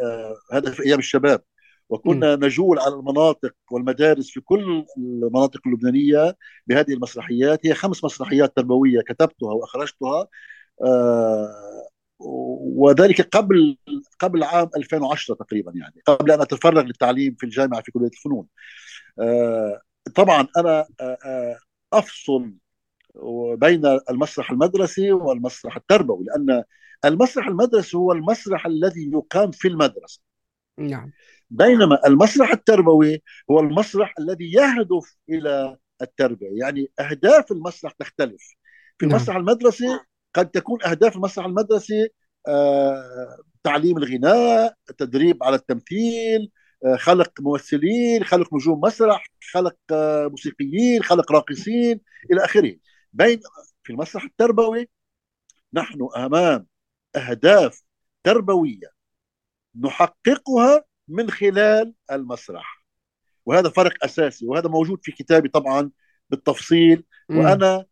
هذا 0.52 0.70
في 0.70 0.82
أيام 0.86 0.98
الشباب 0.98 1.42
وكنا 1.88 2.36
م. 2.36 2.44
نجول 2.44 2.78
على 2.78 2.94
المناطق 2.94 3.54
والمدارس 3.70 4.30
في 4.30 4.40
كل 4.40 4.84
المناطق 4.98 5.60
اللبنانية 5.66 6.36
بهذه 6.66 6.92
المسرحيات 6.92 7.66
هي 7.66 7.74
خمس 7.74 8.04
مسرحيات 8.04 8.56
تربوية 8.56 9.00
كتبتها 9.00 9.52
وأخرجتها 9.52 10.28
آه، 10.84 11.88
وذلك 12.76 13.20
قبل 13.36 13.78
قبل 14.18 14.42
عام 14.42 14.70
2010 14.76 15.34
تقريبا 15.34 15.72
يعني 15.74 16.02
قبل 16.06 16.30
أن 16.32 16.40
أتفرغ 16.40 16.82
للتعليم 16.82 17.34
في 17.38 17.44
الجامعة 17.46 17.82
في 17.82 17.92
كلية 17.92 18.06
الفنون 18.08 18.46
آه، 19.20 19.80
طبعا 20.14 20.48
أنا 20.56 20.86
آه، 21.00 21.58
أفصل 21.92 22.52
بين 23.54 23.86
المسرح 24.10 24.50
المدرسي 24.50 25.12
والمسرح 25.12 25.76
التربوي 25.76 26.24
لأن 26.24 26.64
المسرح 27.04 27.46
المدرسي 27.46 27.96
هو 27.96 28.12
المسرح 28.12 28.66
الذي 28.66 29.11
يقام 29.12 29.50
في 29.50 29.68
المدرسة. 29.68 30.20
نعم. 30.78 31.12
بينما 31.50 32.06
المسرح 32.06 32.50
التربوي 32.52 33.22
هو 33.50 33.61
المسرح 33.61 34.14
الذي 34.18 34.52
يهدف 34.52 35.16
إلى 35.28 35.76
التربية. 36.02 36.58
يعني 36.61 36.90
أهداف 37.00 37.52
المسرح 37.52 37.92
تختلف. 37.92 38.42
في 38.98 39.06
نعم. 39.06 39.16
المسرح 39.16 39.37
المدرسي 39.37 39.98
قد 40.34 40.50
تكون 40.50 40.84
أهداف 40.84 41.16
المسرح 41.16 41.46
المدرسي 41.46 42.08
آه، 42.48 43.37
تعليم 43.64 43.98
الغناء 43.98 44.74
تدريب 44.98 45.44
على 45.44 45.56
التمثيل 45.56 46.50
آه، 46.87 46.96
خلق 46.96 47.32
ممثلين 47.40 48.24
خلق 48.24 48.54
نجوم 48.54 48.80
مسرح 48.80 49.26
خلق 49.52 49.76
آه، 49.92 50.26
موسيقيين 50.28 51.02
خلق 51.02 51.32
راقصين 51.32 52.00
إلى 52.32 52.44
آخره. 52.44 52.76
بين 53.12 53.40
في 53.82 53.92
المسرح 53.92 54.24
التربوي 54.24 54.88
نحن 55.72 56.08
أمام 56.16 56.66
أهداف 57.16 57.82
تربوية 58.24 58.90
نحققها 59.80 60.84
من 61.08 61.30
خلال 61.30 61.94
المسرح. 62.12 62.84
وهذا 63.46 63.68
فرق 63.68 64.04
أساسي 64.04 64.46
وهذا 64.46 64.68
موجود 64.68 64.98
في 65.02 65.12
كتابي 65.12 65.48
طبعا 65.48 65.90
بالتفصيل. 66.30 67.04
وأنا 67.30 67.84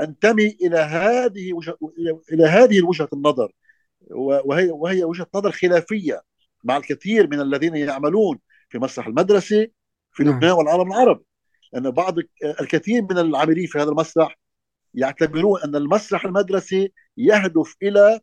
أنتمي 0.00 0.46
إلى 0.62 0.78
هذه 0.78 1.52
وجه... 1.52 1.76
إلى 2.32 2.44
هذه 2.44 2.82
وجهة 2.82 3.08
النظر. 3.12 3.52
وهي 4.10 4.70
وهي 4.70 5.04
وجهة 5.04 5.26
نظر 5.34 5.52
خلافية 5.52 6.22
مع 6.64 6.76
الكثير 6.76 7.30
من 7.30 7.40
الذين 7.40 7.76
يعملون 7.76 8.38
في 8.68 8.78
المسرح 8.78 9.06
المدرسي 9.06 9.72
في 10.12 10.24
نعم. 10.24 10.36
لبنان 10.36 10.52
والعالم 10.52 10.92
العربي. 10.92 11.24
لأن 11.72 11.90
بعض 11.90 12.14
الكثير 12.60 13.02
من 13.02 13.18
العاملين 13.18 13.66
في 13.66 13.78
هذا 13.78 13.90
المسرح 13.90 14.38
يعتبرون 14.94 15.60
أن 15.60 15.76
المسرح 15.76 16.24
المدرسي 16.24 16.92
يهدف 17.16 17.76
إلى 17.82 18.20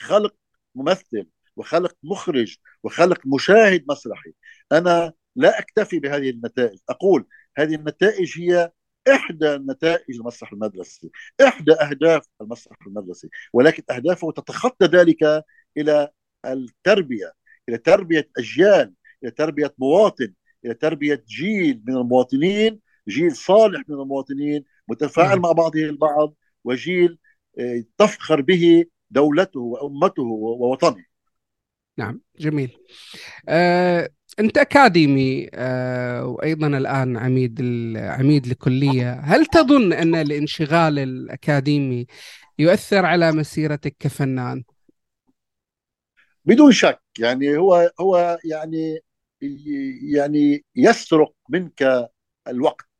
خلق 0.00 0.34
ممثل 0.74 1.26
وخلق 1.56 1.96
مخرج 2.02 2.56
وخلق 2.82 3.20
مشاهد 3.26 3.84
مسرحي 3.88 4.32
أنا 4.72 5.12
لا 5.36 5.58
أكتفي 5.58 5.98
بهذه 5.98 6.30
النتائج 6.30 6.78
أقول 6.88 7.26
هذه 7.58 7.74
النتائج 7.74 8.40
هي 8.40 8.72
إحدى 9.08 9.46
نتائج 9.56 10.16
المسرح 10.16 10.52
المدرسي 10.52 11.10
إحدى 11.40 11.72
أهداف 11.72 12.26
المسرح 12.40 12.76
المدرسي 12.86 13.28
ولكن 13.52 13.82
أهدافه 13.90 14.32
تتخطى 14.32 14.86
ذلك 14.86 15.44
إلى 15.76 16.08
التربية 16.46 17.32
إلى 17.68 17.78
تربية 17.78 18.30
أجيال 18.38 18.94
إلى 19.22 19.30
تربية 19.30 19.74
مواطن 19.78 20.34
إلى 20.64 20.74
تربية 20.74 21.24
جيل 21.28 21.82
من 21.86 21.96
المواطنين 21.96 22.80
جيل 23.08 23.36
صالح 23.36 23.82
من 23.88 24.00
المواطنين 24.00 24.64
متفاعل 24.88 25.28
نعم. 25.28 25.40
مع 25.40 25.52
بعضه 25.52 25.80
البعض 25.80 26.34
وجيل 26.64 27.18
آه، 27.58 27.84
تفخر 27.98 28.40
به 28.40 28.84
دولته 29.10 29.60
وأمته 29.60 30.22
ووطنه. 30.22 31.04
نعم 31.98 32.20
جميل. 32.38 32.76
آه، 33.48 34.10
أنت 34.40 34.58
أكاديمي 34.58 35.48
آه، 35.54 36.26
وأيضا 36.26 36.66
الآن 36.66 37.16
عميد 37.16 37.60
عميد 37.96 38.46
لكلية. 38.46 39.12
هل 39.12 39.46
تظن 39.46 39.92
أن 39.92 40.14
الانشغال 40.14 40.98
الأكاديمي 40.98 42.06
يؤثر 42.58 43.06
على 43.06 43.32
مسيرتك 43.32 43.96
كفنان؟ 43.98 44.64
بدون 46.44 46.72
شك 46.72 47.02
يعني 47.18 47.56
هو 47.56 47.90
هو 48.00 48.38
يعني 48.44 48.98
يعني 50.14 50.64
يسرق 50.76 51.32
منك 51.48 52.08
الوقت. 52.48 52.90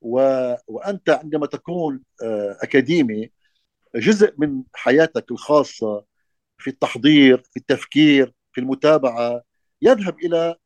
و 0.00 0.20
وأنت 0.66 1.10
عندما 1.10 1.46
تكون 1.46 2.00
آه، 2.22 2.56
أكاديمي 2.62 3.30
جزء 3.94 4.34
من 4.38 4.62
حياتك 4.74 5.30
الخاصة 5.30 6.04
في 6.58 6.70
التحضير 6.70 7.42
في 7.52 7.56
التفكير 7.56 8.34
في 8.52 8.60
المتابعة 8.60 9.42
يذهب 9.82 10.18
إلى 10.18 10.56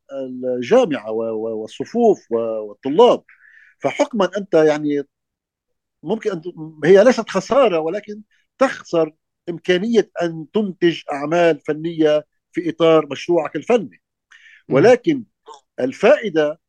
الجامعة 0.56 1.10
والصفوف 1.10 2.32
والطلاب. 2.32 3.24
فحكما 3.80 4.30
أنت 4.38 4.54
يعني 4.54 5.02
ممكن 6.02 6.30
أن 6.30 6.42
هي 6.84 7.04
ليست 7.04 7.28
خسارة 7.30 7.78
ولكن 7.78 8.22
تخسر 8.58 9.12
إمكانية 9.48 10.10
أن 10.22 10.46
تنتج 10.52 11.00
أعمال 11.12 11.60
فنية 11.60 12.26
في 12.52 12.70
إطار 12.70 13.06
مشروعك 13.10 13.56
الفني. 13.56 14.02
ولكن 14.68 15.24
الفائدة 15.80 16.60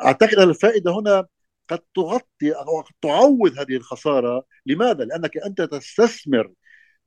أعتقد 0.00 0.34
أن 0.34 0.48
الفائدة 0.48 0.92
هنا 0.98 1.26
قد 1.68 1.80
تغطي 1.94 2.52
أو 2.52 2.80
قد 2.80 2.94
تعوض 3.02 3.58
هذه 3.58 3.76
الخسارة، 3.76 4.44
لماذا؟ 4.66 5.04
لأنك 5.04 5.36
أنت 5.36 5.62
تستثمر 5.62 6.52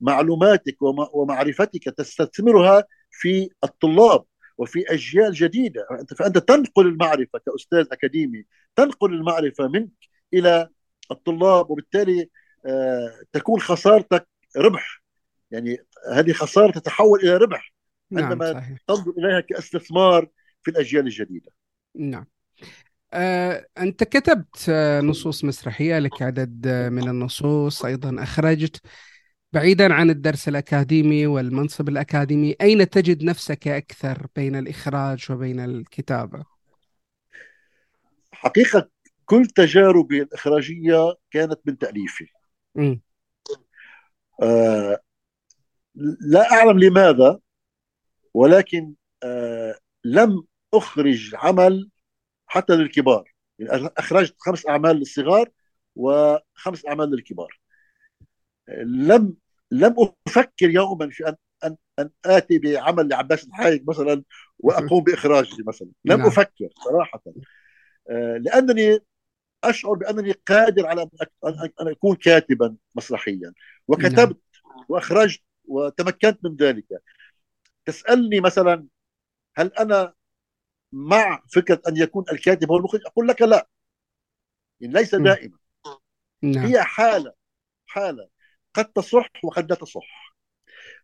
معلوماتك 0.00 0.76
ومعرفتك 1.14 1.84
تستثمرها 1.84 2.84
في 3.10 3.50
الطلاب 3.64 4.24
وفي 4.58 4.84
أجيال 4.88 5.32
جديدة. 5.32 5.86
فأنت 6.18 6.38
تنقل 6.38 6.86
المعرفة 6.86 7.40
كأستاذ 7.46 7.86
أكاديمي 7.92 8.44
تنقل 8.76 9.14
المعرفة 9.14 9.68
منك 9.68 9.90
إلى 10.34 10.68
الطلاب 11.10 11.70
وبالتالي 11.70 12.30
آه، 12.66 13.20
تكون 13.32 13.60
خسارتك 13.60 14.28
ربح. 14.56 15.02
يعني 15.50 15.78
هذه 16.12 16.32
خسارة 16.32 16.70
تتحول 16.70 17.20
إلى 17.20 17.36
ربح 17.36 17.74
نعم، 18.10 18.24
عندما 18.24 18.52
نعم 18.52 18.76
تنظر 18.86 19.12
إليها 19.18 19.40
كاستثمار 19.40 20.28
في 20.62 20.70
الأجيال 20.70 21.04
الجديدة. 21.04 21.52
نعم. 21.94 22.26
آه، 23.12 23.66
أنت 23.78 24.04
كتبت 24.04 24.66
آه، 24.68 25.00
نصوص 25.00 25.44
مسرحية 25.44 25.98
لك 25.98 26.22
عدد 26.22 26.68
من 26.68 27.08
النصوص 27.08 27.84
أيضا 27.84 28.22
أخرجت. 28.22 28.80
بعيدا 29.52 29.94
عن 29.94 30.10
الدرس 30.10 30.48
الأكاديمي 30.48 31.26
والمنصب 31.26 31.88
الأكاديمي 31.88 32.56
أين 32.60 32.90
تجد 32.90 33.24
نفسك 33.24 33.68
أكثر 33.68 34.26
بين 34.36 34.56
الإخراج 34.56 35.26
وبين 35.30 35.60
الكتابة؟ 35.60 36.44
حقيقة 38.32 38.88
كل 39.24 39.46
تجاربي 39.46 40.22
الإخراجية 40.22 41.14
كانت 41.30 41.60
من 41.64 41.78
تأليفي. 41.78 42.26
آه 44.42 45.00
لا 46.20 46.52
أعلم 46.52 46.78
لماذا 46.78 47.38
ولكن 48.34 48.94
آه 49.22 49.74
لم 50.04 50.42
أخرج 50.74 51.34
عمل 51.34 51.90
حتى 52.50 52.76
للكبار. 52.76 53.32
يعني 53.58 53.90
أخرجت 53.98 54.34
خمس 54.38 54.66
أعمال 54.66 54.96
للصغار 54.96 55.50
وخمس 55.96 56.86
أعمال 56.86 57.10
للكبار. 57.10 57.60
لم 58.84 59.34
لم 59.70 59.94
أفكر 60.26 60.70
يوما 60.70 61.10
في 61.10 61.28
ان 61.28 61.36
ان 61.64 61.76
أن 61.98 62.10
آتي 62.24 62.58
بعمل 62.58 63.08
لعباس 63.08 63.44
الحايق 63.44 63.82
مثلا 63.88 64.22
وأقوم 64.58 65.04
بإخراجه 65.04 65.56
مثلا. 65.66 65.88
لم 66.04 66.18
نعم. 66.18 66.26
أفكر 66.26 66.68
صراحة. 66.84 67.22
آه، 68.10 68.36
لأنني 68.36 68.98
أشعر 69.64 69.94
بأنني 69.94 70.32
قادر 70.32 70.86
على 70.86 71.02
أن 71.80 71.88
أكون 71.88 72.16
كاتبا 72.16 72.76
مسرحيا. 72.96 73.52
وكتبت 73.88 74.16
نعم. 74.16 74.84
وأخرجت 74.88 75.42
وتمكنت 75.64 76.38
من 76.44 76.56
ذلك. 76.56 76.86
تسألني 77.84 78.40
مثلا 78.40 78.86
هل 79.56 79.66
أنا 79.66 80.14
مع 80.92 81.42
فكرة 81.54 81.82
أن 81.88 81.96
يكون 81.96 82.24
الكاتب 82.32 82.70
هو 82.70 82.76
المخرج 82.76 83.00
أقول 83.06 83.28
لك 83.28 83.42
لا. 83.42 83.68
ليس 84.80 85.14
دائما. 85.14 85.58
نعم. 86.42 86.66
هي 86.66 86.82
حالة 86.82 87.32
حالة. 87.86 88.28
قد 88.74 88.84
تصح 88.84 89.28
وقد 89.44 89.70
لا 89.70 89.76
تصح. 89.76 90.34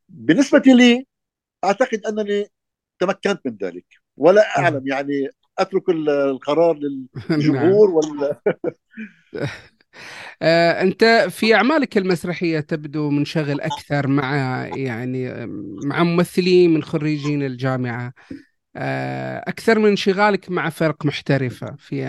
بالنسبة 0.08 0.62
لي 0.66 1.06
أعتقد 1.64 2.06
أنني 2.06 2.46
تمكنت 2.98 3.40
من 3.46 3.56
ذلك. 3.62 3.86
ولا 4.16 4.58
أعلم 4.58 4.88
يعني 4.88 5.28
أترك 5.58 5.88
القرار 5.88 6.78
للجمهور 7.30 7.88
نعم. 7.88 8.20
ولا 8.20 8.40
آه، 10.42 10.82
أنت 10.82 11.04
في 11.30 11.54
أعمالك 11.54 11.98
المسرحية 11.98 12.60
تبدو 12.60 13.10
منشغل 13.10 13.60
أكثر 13.60 14.06
مع 14.06 14.36
يعني 14.66 15.46
مع 15.84 16.02
ممثلين 16.02 16.74
من 16.74 16.82
خريجين 16.82 17.42
الجامعة. 17.42 18.12
آه، 18.76 19.38
أكثر 19.38 19.78
من 19.78 19.88
انشغالك 19.88 20.50
مع 20.50 20.70
فرق 20.70 21.06
محترفة 21.06 21.76
في 21.78 22.04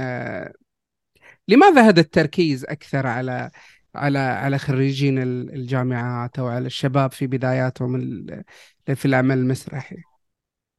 لماذا 1.48 1.82
هذا 1.82 2.02
التركيز 2.02 2.66
أكثر 2.66 3.08
على 3.08 3.52
على 3.96 4.20
على 4.20 4.58
خريجين 4.58 5.18
الجامعات 5.24 6.40
أو 6.40 6.48
على 6.48 6.66
الشباب 6.66 7.12
في 7.12 7.28
بداياتهم 7.28 7.98
في 8.96 9.06
العمل 9.06 9.38
المسرحي؟ 9.38 9.98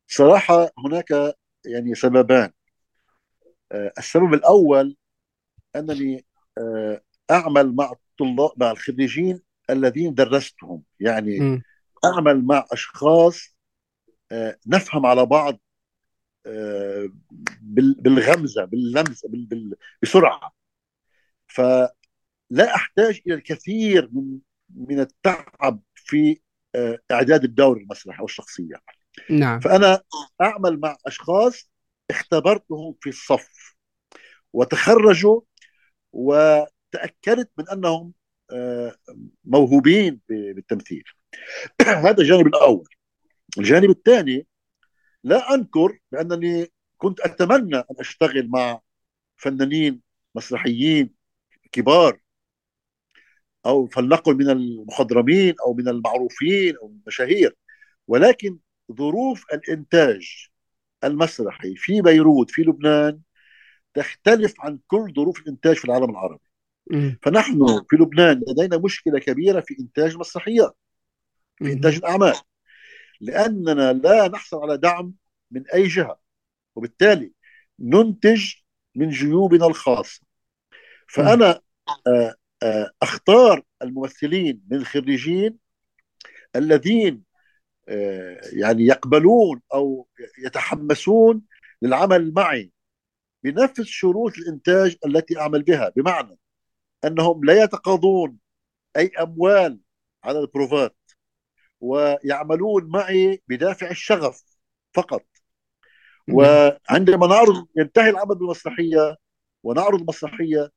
صراحة 0.06 0.70
هناك 0.78 1.34
يعني 1.64 1.94
سببان 1.94 2.50
آه، 3.72 3.92
السبب 3.98 4.34
الأول 4.34 4.96
أنني 5.76 6.24
آه، 6.58 7.00
أعمل 7.30 7.74
مع 7.74 7.92
الطلاب 7.92 8.50
مع 8.56 8.70
الخريجين 8.70 9.42
الذين 9.70 10.14
درستهم 10.14 10.82
يعني 11.00 11.40
م. 11.40 11.62
أعمل 12.04 12.44
مع 12.44 12.66
أشخاص 12.72 13.56
آه، 14.32 14.56
نفهم 14.66 15.06
على 15.06 15.26
بعض 15.26 15.60
بالغمزة 18.02 18.64
باللمسه 18.64 19.28
بسرعة. 20.02 20.52
ف 21.46 21.60
لا 22.50 22.74
أحتاج 22.74 23.20
إلى 23.26 23.34
الكثير 23.34 24.08
من 24.12 24.38
من 24.74 25.00
التعب 25.00 25.80
في 25.94 26.40
آه، 26.74 26.98
إعداد 27.10 27.44
الدور 27.44 27.76
المسرحي 27.76 28.20
أو 28.20 28.24
الشخصية. 28.24 28.76
نعم. 29.30 29.60
فأنا 29.60 30.02
أعمل 30.40 30.80
مع 30.80 30.96
أشخاص 31.06 31.70
اختبرتهم 32.10 32.94
في 33.00 33.08
الصف 33.08 33.74
وتخرجوا 34.52 35.40
وتأكدت 36.12 37.50
من 37.58 37.68
أنهم 37.68 38.12
آه، 38.52 38.96
موهوبين 39.44 40.20
بالتمثيل. 40.28 41.04
هذا 42.04 42.20
الجانب 42.22 42.46
الأول. 42.46 42.88
الجانب 43.58 43.90
الثاني 43.90 44.46
لا 45.24 45.54
أنكر 45.54 45.98
بأنني 46.12 46.72
كنت 46.96 47.20
أتمنى 47.20 47.76
أن 47.76 47.96
أشتغل 48.00 48.48
مع 48.48 48.80
فنانين 49.36 50.00
مسرحيين 50.34 51.14
كبار 51.72 52.20
أو 53.66 53.86
فلنقل 53.86 54.34
من 54.34 54.50
المخضرمين 54.50 55.54
أو 55.66 55.74
من 55.74 55.88
المعروفين 55.88 56.76
أو 56.76 56.88
المشاهير 56.88 57.56
ولكن 58.08 58.58
ظروف 58.92 59.44
الإنتاج 59.54 60.48
المسرحي 61.04 61.74
في 61.76 62.02
بيروت 62.02 62.50
في 62.50 62.62
لبنان 62.62 63.20
تختلف 63.94 64.54
عن 64.60 64.78
كل 64.86 65.12
ظروف 65.16 65.40
الإنتاج 65.40 65.76
في 65.76 65.84
العالم 65.84 66.10
العربي. 66.10 66.40
فنحن 67.22 67.82
في 67.90 67.96
لبنان 67.96 68.42
لدينا 68.48 68.78
مشكلة 68.78 69.18
كبيرة 69.18 69.60
في 69.60 69.76
إنتاج 69.80 70.12
المسرحيات 70.12 70.76
في 71.64 71.72
إنتاج 71.72 71.96
الأعمال. 71.96 72.34
لأننا 73.20 73.92
لا 73.92 74.28
نحصل 74.28 74.56
على 74.62 74.76
دعم 74.76 75.14
من 75.50 75.64
أي 75.74 75.86
جهة 75.88 76.20
وبالتالي 76.76 77.32
ننتج 77.80 78.54
من 78.94 79.10
جيوبنا 79.10 79.66
الخاصة. 79.66 80.20
فأنا 81.08 81.60
آه 82.06 82.34
آه، 82.62 82.90
أختار 83.02 83.62
الممثلين 83.82 84.62
من 84.70 84.76
الخريجين 84.78 85.58
الذين 86.56 87.24
آه، 87.88 88.40
يعني 88.52 88.86
يقبلون 88.86 89.62
أو 89.74 90.08
يتحمسون 90.44 91.42
للعمل 91.82 92.34
معي 92.34 92.72
بنفس 93.44 93.82
شروط 93.82 94.38
الإنتاج 94.38 94.96
التي 95.06 95.38
أعمل 95.40 95.62
بها. 95.62 95.92
بمعنى 95.96 96.38
أنهم 97.04 97.44
لا 97.44 97.64
يتقاضون 97.64 98.38
أي 98.98 99.08
أموال 99.20 99.80
على 100.24 100.40
البروفات. 100.40 100.97
ويعملون 101.80 102.84
معي 102.90 103.42
بدافع 103.48 103.90
الشغف 103.90 104.42
فقط. 104.92 105.24
وعندما 106.32 107.26
نعرض 107.26 107.66
ينتهي 107.76 108.10
العمل 108.10 108.34
بالمسرحيه 108.34 109.16
ونعرض 109.62 110.08
مسرحيه 110.08 110.70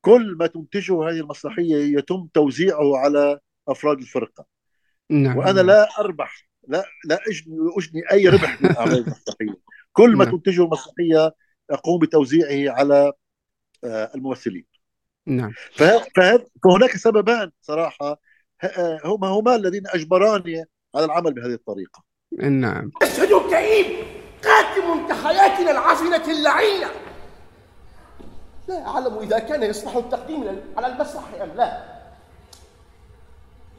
كل 0.00 0.36
ما 0.38 0.46
تنتجه 0.46 1.08
هذه 1.08 1.20
المسرحيه 1.20 1.98
يتم 1.98 2.28
توزيعه 2.34 2.96
على 2.96 3.38
أفراد 3.68 3.98
الفرقة. 3.98 4.46
نعم. 5.10 5.36
وأنا 5.36 5.60
لا 5.60 5.88
أربح 6.00 6.48
لا 6.68 6.84
لا 7.04 7.18
أجني, 7.28 7.56
أجني 7.78 8.02
أي 8.12 8.28
ربح 8.28 8.62
من 8.62 8.76
أعمال 8.76 8.98
المسرحيه 9.06 9.56
كل 9.92 10.16
ما 10.16 10.24
نعم. 10.24 10.36
تنتجه 10.36 10.64
المسرحيه 10.64 11.32
أقوم 11.70 11.98
بتوزيعه 11.98 12.72
على 12.74 13.12
آه، 13.84 14.10
الممثلين. 14.14 14.66
نعم. 15.26 15.52
فهناك 16.14 16.96
سببان 16.96 17.50
صراحة 17.60 18.20
آه، 18.64 19.00
هما 19.04 19.28
هما 19.28 19.54
الذين 19.54 19.82
أجبراني 19.86 20.64
على 20.94 21.04
العمل 21.04 21.32
بهذه 21.32 21.54
الطريقة. 21.54 22.02
نعم. 22.32 22.90
أشهد 23.02 23.50
كئيب. 23.50 24.06
قاتم 24.44 25.08
كحياتنا 25.08 25.70
العفنة 25.70 26.32
اللعينة. 26.32 26.90
لا 28.68 28.86
أعلم 28.86 29.18
إذا 29.18 29.38
كان 29.38 29.62
يصلح 29.62 29.96
التقديم 29.96 30.60
على 30.76 30.86
المسرح 30.86 31.22
أم 31.42 31.48
لا. 31.56 31.96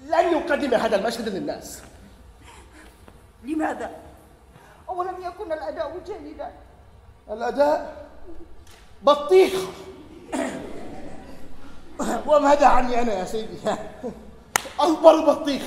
لن 0.08 0.32
يقدم 0.38 0.74
هذا 0.74 0.96
المشهد 0.96 1.30
للناس. 1.30 1.82
لماذا؟ 3.44 3.92
أولم 4.90 5.16
يكن 5.22 5.52
الأداء 5.52 6.00
جيدا. 6.06 6.52
الأداء 7.32 8.08
بطيخ. 9.04 9.54
وماذا 12.28 12.68
عني 12.68 13.02
أنا 13.02 13.14
يا 13.14 13.26
سيدي؟ 13.26 13.58
أكبر 14.80 15.34
بطيخ 15.34 15.64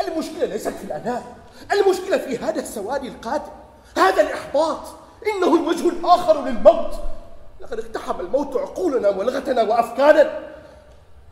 المشكلة 0.00 0.44
ليست 0.44 0.68
في 0.68 0.84
الأداء 0.84 1.36
المشكلة 1.72 2.18
في 2.18 2.38
هذا 2.38 2.60
السواد 2.60 3.04
القاتل. 3.04 3.50
هذا 3.96 4.22
الإحباط. 4.22 4.80
إنه 5.26 5.54
الوجه 5.54 5.88
الآخر 5.88 6.44
للموت. 6.44 6.94
لقد 7.60 7.78
اقتحم 7.78 8.20
الموت 8.20 8.56
عقولنا 8.56 9.08
ولغتنا 9.08 9.62
وأفكارنا. 9.62 10.54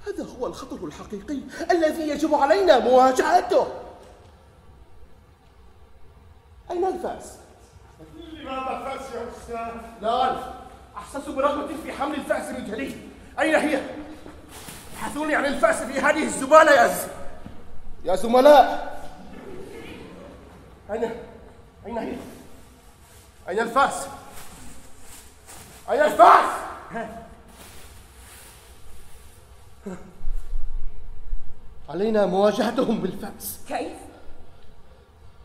هذا 0.07 0.27
هو 0.39 0.47
الخطر 0.47 0.85
الحقيقي 0.85 1.39
الذي 1.71 2.09
يجب 2.09 2.35
علينا 2.35 2.79
مواجهته. 2.79 3.67
أين 6.71 6.85
الفاس؟ 6.85 7.37
لماذا 8.33 8.83
فاس 8.85 9.15
يا 9.15 9.29
أستاذ؟ 9.37 9.81
لا 10.03 10.23
أعرف. 10.23 10.45
أحسس 10.97 11.29
برغبة 11.29 11.75
في 11.85 11.93
حمل 11.93 12.15
الفأس 12.15 12.51
من 12.51 12.65
جديد 12.65 13.11
أين 13.41 13.55
هي؟ 13.55 13.83
ابحثوني 15.03 15.35
عن 15.35 15.47
الفأس 15.47 15.83
في 15.83 16.01
هذه 16.01 16.25
الزبالة 16.25 16.71
يا 16.71 16.89
ز... 16.89 17.07
يا 18.05 18.17
زملاء 18.17 18.93
أين 20.91 21.11
أين 21.87 21.99
هي؟ 21.99 22.17
أين 23.49 23.61
الفأس؟ 23.61 24.07
أين 25.91 26.01
الفأس؟ 26.01 26.45
علينا 31.89 32.27
مواجهتهم 32.27 33.01
بالفأس 33.01 33.59
كيف؟ 33.69 33.99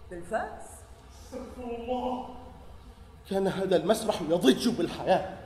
بالفأس؟ 0.10 0.68
كان 3.30 3.48
هذا 3.48 3.76
المسرح 3.76 4.22
يضج 4.22 4.70
بالحياة 4.70 5.37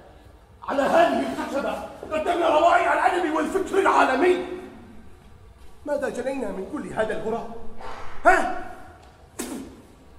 على 0.67 0.82
هذه 0.82 1.26
الخشبة 1.34 1.74
قدمنا 2.12 2.50
روائع 2.50 2.93
الأدب 2.93 3.36
والفكر 3.36 3.80
العالمي. 3.80 4.45
ماذا 5.86 6.10
جنينا 6.10 6.52
من 6.52 6.69
كل 6.71 6.93
هذا 6.93 7.17
الهراء؟ 7.17 7.50
ها؟ 8.26 8.71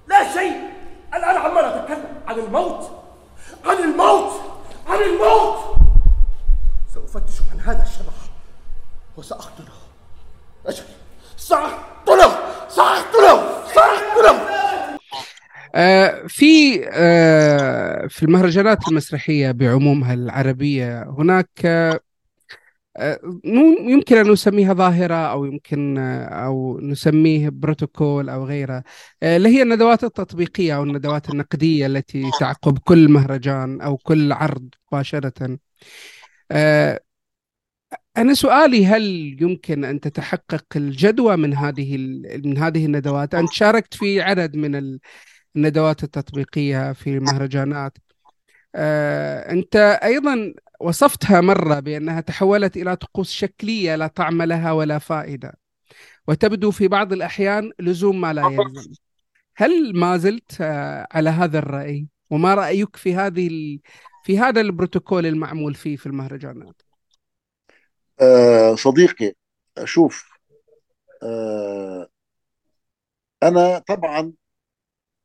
لا 0.07 0.33
شيء. 0.33 0.69
الآن 1.13 1.37
عمال 1.37 1.65
أتكلم 1.65 2.21
عن 2.27 2.39
الموت. 2.39 2.91
عن 3.65 3.77
الموت. 3.77 4.41
عن 4.87 4.99
الموت. 5.01 5.75
سأفتش 6.95 7.41
عن 7.51 7.59
هذا 7.59 7.83
الشبح 7.83 8.13
وسأقتله 9.17 9.73
أجل. 10.65 10.83
سأقتله 11.37 11.92
آه، 15.75 16.27
في 16.27 16.81
آه، 16.91 18.07
في 18.07 18.23
المهرجانات 18.23 18.87
المسرحية 18.87 19.51
بعمومها 19.51 20.13
العربية 20.13 21.03
هناك 21.03 21.49
آه، 22.97 23.19
يمكن 23.79 24.17
أن 24.17 24.31
نسميها 24.31 24.73
ظاهرة 24.73 25.15
أو 25.15 25.45
يمكن 25.45 25.97
أو 26.27 26.79
نسميه 26.79 27.49
بروتوكول 27.49 28.29
أو 28.29 28.45
غيره 28.45 28.83
اللي 29.23 29.49
هي 29.49 29.61
الندوات 29.61 30.03
التطبيقية 30.03 30.75
أو 30.75 30.83
الندوات 30.83 31.29
النقدية 31.29 31.85
التي 31.85 32.31
تعقب 32.39 32.77
كل 32.77 33.09
مهرجان 33.09 33.81
أو 33.81 33.97
كل 33.97 34.31
عرض 34.31 34.69
مباشرة 34.91 35.57
آه، 36.51 36.99
أنا 38.17 38.33
سؤالي 38.33 38.85
هل 38.85 39.37
يمكن 39.41 39.85
أن 39.85 39.99
تتحقق 39.99 40.65
الجدوى 40.75 41.35
من 41.35 41.53
هذه 41.53 41.97
من 42.45 42.57
هذه 42.57 42.85
الندوات؟ 42.85 43.35
أنت 43.35 43.53
شاركت 43.53 43.93
في 43.93 44.21
عدد 44.21 44.55
من 44.55 44.99
الندوات 45.55 46.03
التطبيقية 46.03 46.93
في 46.93 47.09
المهرجانات. 47.09 47.97
آه، 48.75 49.51
أنت 49.51 49.75
أيضا 50.03 50.53
وصفتها 50.79 51.41
مرة 51.41 51.79
بأنها 51.79 52.21
تحولت 52.21 52.77
إلى 52.77 52.95
طقوس 52.95 53.31
شكلية 53.31 53.95
لا 53.95 54.07
طعم 54.07 54.41
لها 54.41 54.71
ولا 54.71 54.99
فائدة 54.99 55.53
وتبدو 56.27 56.71
في 56.71 56.87
بعض 56.87 57.13
الأحيان 57.13 57.71
لزوم 57.79 58.21
ما 58.21 58.33
لا 58.33 58.41
يلزم. 58.41 58.91
هل 59.57 59.95
ما 59.95 60.17
زلت 60.17 60.61
آه، 60.61 61.07
على 61.11 61.29
هذا 61.29 61.59
الرأي؟ 61.59 62.07
وما 62.29 62.53
رأيك 62.55 62.95
في 62.95 63.15
هذه 63.15 63.47
ال... 63.47 63.79
في 64.23 64.39
هذا 64.39 64.61
البروتوكول 64.61 65.25
المعمول 65.25 65.75
فيه 65.75 65.95
في 65.95 66.05
المهرجانات؟ 66.05 66.81
آه 68.21 68.75
صديقي 68.75 69.33
شوف 69.83 70.29
آه 71.23 72.07
أنا 73.43 73.79
طبعا 73.79 74.33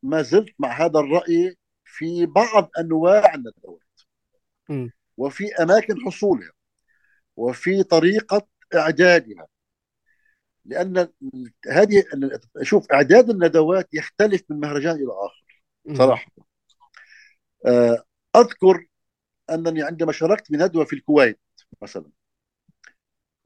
ما 0.02 0.22
زلت 0.22 0.54
مع 0.58 0.68
هذا 0.84 1.00
الرأي 1.00 1.56
في 1.84 2.26
بعض 2.26 2.70
أنواع 2.78 3.34
الندوات. 3.34 3.82
وفي 5.16 5.54
أماكن 5.54 5.94
حصولها. 6.06 6.50
وفي 7.36 7.82
طريقة 7.82 8.46
إعدادها. 8.74 9.46
لأن 10.64 11.08
هذه 11.70 12.04
شوف 12.62 12.92
إعداد 12.92 13.30
الندوات 13.30 13.94
يختلف 13.94 14.42
من 14.50 14.60
مهرجان 14.60 14.94
إلى 14.96 15.12
آخر. 15.26 15.62
صراحة. 15.94 16.32
آه، 17.66 18.04
أذكر 18.36 18.86
أنني 19.50 19.82
عندما 19.82 20.12
شاركت 20.12 20.52
بندوة 20.52 20.84
في 20.84 20.92
الكويت 20.92 21.40
مثلا 21.82 22.10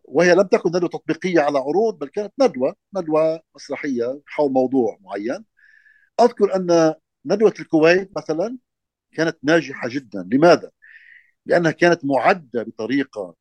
وهي 0.04 0.34
لم 0.34 0.42
تكن 0.42 0.68
ندوة 0.68 0.88
تطبيقية 0.88 1.40
على 1.40 1.58
عروض 1.58 1.98
بل 1.98 2.08
كانت 2.08 2.32
ندوة 2.40 2.76
ندوة 2.96 3.40
مسرحية 3.54 4.20
حول 4.26 4.52
موضوع 4.52 4.98
معين. 5.00 5.44
أذكر 6.24 6.56
أن 6.56 6.94
ندوة 7.26 7.54
الكويت 7.60 8.10
مثلا 8.16 8.58
كانت 9.12 9.38
ناجحة 9.42 9.88
جدا. 9.88 10.28
لماذا؟ 10.32 10.70
لأنها 11.46 11.70
كانت 11.70 12.04
معدة 12.04 12.62
بطريقة 12.62 13.34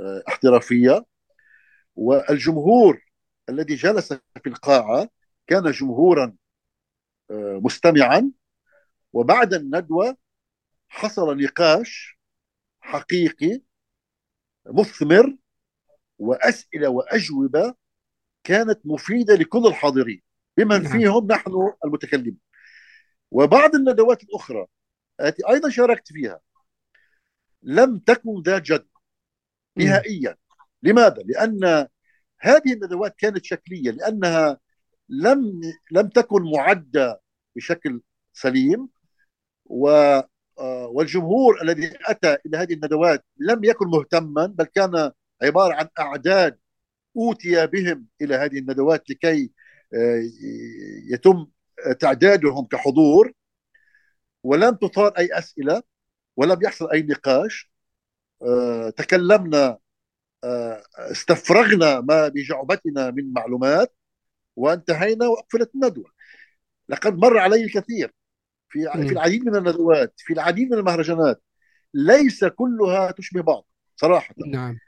آه، 0.00 0.22
احترافية 0.28 1.06
والجمهور 1.96 3.02
الذي 3.48 3.74
جلس 3.74 4.12
في 4.12 4.46
القاعة 4.46 5.08
كان 5.46 5.70
جمهورا 5.70 6.36
آه، 7.30 7.60
مستمعا. 7.64 8.30
وبعد 9.12 9.54
الندوة 9.54 10.16
حصل 10.88 11.36
نقاش 11.42 12.18
حقيقي 12.80 13.62
مثمر 14.66 15.36
وأسئلة 16.18 16.88
وأجوبة 16.88 17.74
كانت 18.44 18.80
مفيدة 18.84 19.34
لكل 19.34 19.66
الحاضرين. 19.66 20.22
بمن 20.56 20.82
نعم. 20.82 20.92
فيهم 20.92 21.26
نحن 21.26 21.72
المتكلمين 21.84 22.38
وبعض 23.30 23.74
الندوات 23.74 24.22
الأخرى 24.22 24.66
التي 25.20 25.48
أيضا 25.48 25.70
شاركت 25.70 26.12
فيها 26.12 26.40
لم 27.62 27.98
تكن 27.98 28.42
ذات 28.42 28.62
جدوى 28.62 28.88
م. 29.76 29.82
نهائيا 29.82 30.36
لماذا؟ 30.82 31.22
لأن 31.24 31.86
هذه 32.40 32.72
الندوات 32.72 33.14
كانت 33.18 33.44
شكلية 33.44 33.90
لأنها 33.90 34.58
لم 35.08 35.60
لم 35.90 36.08
تكن 36.08 36.50
معدة 36.52 37.20
بشكل 37.56 38.02
سليم 38.32 38.88
و 39.66 39.88
آه، 40.60 40.86
والجمهور 40.86 41.62
الذي 41.62 41.92
أتى 42.06 42.36
إلى 42.46 42.56
هذه 42.58 42.74
الندوات 42.74 43.24
لم 43.38 43.64
يكن 43.64 43.86
مهتما 43.86 44.46
بل 44.46 44.64
كان 44.64 45.12
عبارة 45.42 45.74
عن 45.74 45.88
أعداد 45.98 46.58
أوتي 47.16 47.66
بهم 47.66 48.06
إلى 48.22 48.34
هذه 48.34 48.58
الندوات 48.58 49.10
لكي 49.10 49.52
يتم 51.12 51.46
تعدادهم 52.00 52.66
كحضور 52.66 53.32
ولم 54.42 54.74
تثار 54.74 55.12
أي 55.18 55.38
أسئلة 55.38 55.82
ولم 56.36 56.58
يحصل 56.62 56.90
أي 56.90 57.02
نقاش. 57.02 57.70
آه، 58.42 58.90
تكلمنا 58.90 59.78
آه، 60.44 60.82
استفرغنا 60.98 62.00
ما 62.00 62.28
بجعبتنا 62.28 63.10
من 63.10 63.32
معلومات 63.32 63.94
وانتهينا 64.56 65.26
وقفلت 65.26 65.74
الندوة. 65.74 66.10
لقد 66.88 67.18
مر 67.18 67.38
علي 67.38 67.64
الكثير 67.64 68.12
في. 68.68 68.90
في 69.08 69.12
العديد 69.12 69.44
من 69.44 69.56
الندوات 69.56 70.14
في 70.16 70.32
العديد 70.32 70.70
من 70.70 70.78
المهرجانات. 70.78 71.42
ليس 71.94 72.44
كلها 72.44 73.10
تشبه 73.10 73.42
بعض 73.42 73.66
صراحة. 73.96 74.34
نعم. 74.46 74.78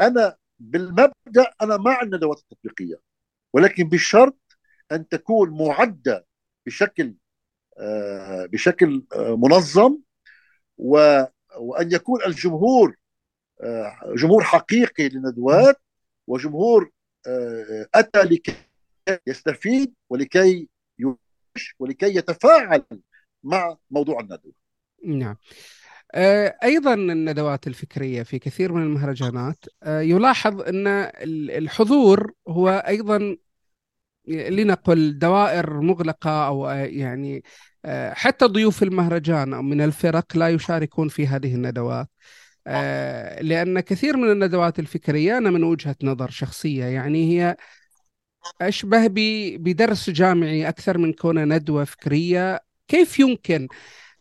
أنا 0.00 0.36
بالمبدأ 0.58 1.52
أنا 1.62 1.76
مع 1.76 2.02
الندوات 2.02 2.38
التطبيقية. 2.38 3.09
ولكن 3.52 3.88
بشرط 3.88 4.36
أن 4.92 5.08
تكون 5.08 5.50
معدة 5.68 6.26
بشكل 6.66 7.14
آه، 7.78 8.46
بشكل 8.46 9.06
آه، 9.14 9.36
منظم 9.36 9.98
و- 10.78 11.24
وأن 11.58 11.92
يكون 11.92 12.22
الجمهور 12.26 12.96
آه، 13.62 14.14
جمهور 14.16 14.42
حقيقي 14.44 15.08
للندوات 15.08 15.76
وجمهور 16.26 16.90
أتى 17.94 18.22
لكي 18.22 18.54
يستفيد 19.26 19.94
ولكي 20.10 20.68
ولكي 21.78 22.16
يتفاعل 22.16 22.84
مع 23.44 23.76
موضوع 23.90 24.20
الندوة. 24.20 24.52
نعم. 25.04 25.36
آه، 26.14 26.56
أيضا 26.64 26.94
الندوات 26.94 27.66
الفكرية 27.66 28.22
في 28.22 28.38
كثير 28.38 28.72
من 28.72 28.82
المهرجانات. 28.82 29.64
آه، 29.82 30.00
يلاحظ 30.00 30.60
ال- 30.66 31.50
الحضور 31.50 32.32
هو 32.48 32.68
أيضا 32.68 33.36
لنقل 34.28 35.18
دوائر 35.18 35.80
مغلقة 35.80 36.46
أو 36.46 36.68
آه، 36.68 36.74
يعني 36.74 37.42
حتى 38.12 38.44
ضيوف 38.46 38.82
المهرجان 38.82 39.54
أو 39.54 39.62
من 39.62 39.80
الفرق 39.80 40.36
لا 40.36 40.48
يشاركون 40.48 41.08
في 41.08 41.26
هذه 41.26 41.54
الندوات. 41.54 42.08
لأن 43.40 43.80
كثير 43.80 44.16
من 44.16 44.30
الندوات 44.32 44.78
الفكرية 44.78 45.38
أنا 45.38 45.50
من 45.50 45.64
وجهة 45.64 45.96
نظر 46.02 46.30
شخصية 46.30 46.84
يعني 46.84 47.32
هي 47.32 47.56
أشبه 48.60 49.06
ب- 49.06 49.62
بدرس 49.62 50.10
جامعي 50.10 50.68
أكثر 50.68 50.98
من 50.98 51.12
كونه 51.12 51.44
ندوة 51.44 51.84
فكرية. 51.84 52.60
كيف 52.88 53.18
يمكن 53.18 53.68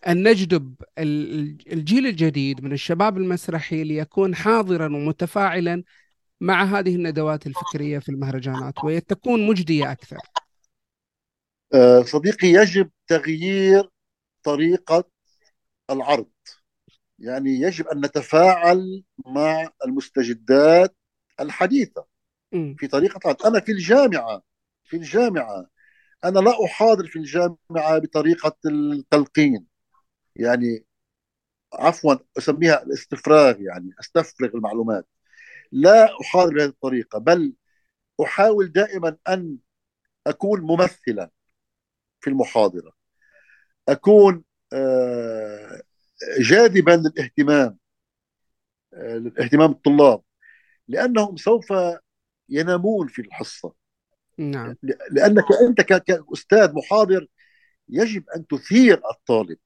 أن 0.08 0.28
نجذب 0.28 0.76
الجيل 0.98 2.08
الجديد 2.08 2.64
من 2.64 2.72
الشباب 2.72 3.18
المسرحي 3.18 3.84
ليكون 3.84 4.36
حاضرا 4.36 4.86
ومتفاعلا 4.86 5.84
مع 6.42 6.64
هذه 6.64 6.96
الندوات 6.96 7.48
الفكرية 7.48 8.00
في 8.00 8.10
المهرجانات 8.10 8.84
وتكون 8.84 9.48
مجدية 9.48 9.92
أكثر. 9.92 10.18
آه، 11.74 12.02
صديقي 12.02 12.48
يجب 12.48 12.90
تغيير 13.08 13.90
طريقة 14.44 15.04
العرض. 15.90 16.30
يعني 17.20 17.50
يجب 17.50 17.88
أن 17.88 18.06
نتفاعل 18.06 19.04
مع 19.26 19.70
المستجدات 19.86 20.96
الحديثة 21.40 22.06
في 22.78 22.88
طريقة 22.88 23.20
عرض 23.26 23.46
أنا 23.46 23.60
في 23.60 23.72
الجامعة 23.72 24.42
في 24.84 24.98
الجامعة 24.98 25.66
أنا 26.24 26.40
لا 26.40 26.66
أحاضر 26.66 27.08
في 27.08 27.20
الجامعة 27.20 28.00
بطريقة 28.00 28.58
التلقين. 28.66 29.69
يعني 30.40 30.86
عفوا 31.74 32.16
أسميها 32.38 32.84
الاستفراغ 32.84 33.62
يعني 33.62 33.92
أستفرغ 34.00 34.50
المعلومات. 34.56 35.08
لا 35.72 36.22
أحاضر 36.22 36.54
بهذه 36.54 36.70
الطريقة 36.70 37.20
بل 37.20 37.54
أحاول 38.24 38.72
دائما 38.72 39.18
أن 39.28 39.58
أكون 40.28 40.62
ممثلا 40.62 41.32
في 42.20 42.30
المحاضرة. 42.30 42.92
أكون 43.90 44.44
آه، 44.74 45.82
جاذبا 46.40 46.92
للاهتمام 46.92 47.78
آه، 48.94 49.18
لاهتمام 49.18 49.72
الطلاب 49.72 50.22
لأنهم 50.88 51.38
سوف 51.38 51.74
ينامون 52.50 53.08
في 53.08 53.22
الحصة. 53.22 53.74
نعم. 54.38 54.76
لأنك 55.12 55.46
أنت 55.68 55.82
كأستاذ 55.82 56.74
محاضر 56.74 57.28
يجب 57.90 58.30
أن 58.36 58.48
تثير 58.48 59.02
الطالب. 59.12 59.58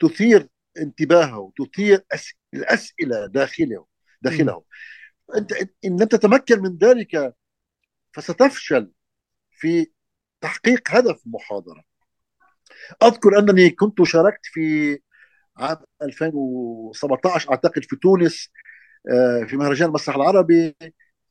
تثير 0.00 0.48
انتباهه 0.78 1.52
تثير 1.56 2.04
الأسئلة 2.54 3.26
داخله 3.26 3.86
داخله. 4.22 4.64
أنت 5.36 5.52
إن 5.84 6.00
لم 6.00 6.08
تتمكن 6.08 6.62
من 6.62 6.76
ذلك 6.76 7.34
فستفشل 8.12 8.92
في 9.50 9.86
تحقيق 10.40 10.90
هدف 10.90 11.26
المحاضره 11.26 11.84
أذكر 13.02 13.38
أنني 13.38 13.70
كنت 13.70 14.02
شاركت 14.02 14.40
في 14.42 14.98
عام 15.56 15.76
2017 16.02 17.50
أعتقد 17.50 17.84
في 17.84 17.96
تونس 17.96 18.50
آه، 19.10 19.44
في 19.44 19.56
مهرجان 19.56 19.88
المسرح 19.88 20.16
العربي 20.16 20.76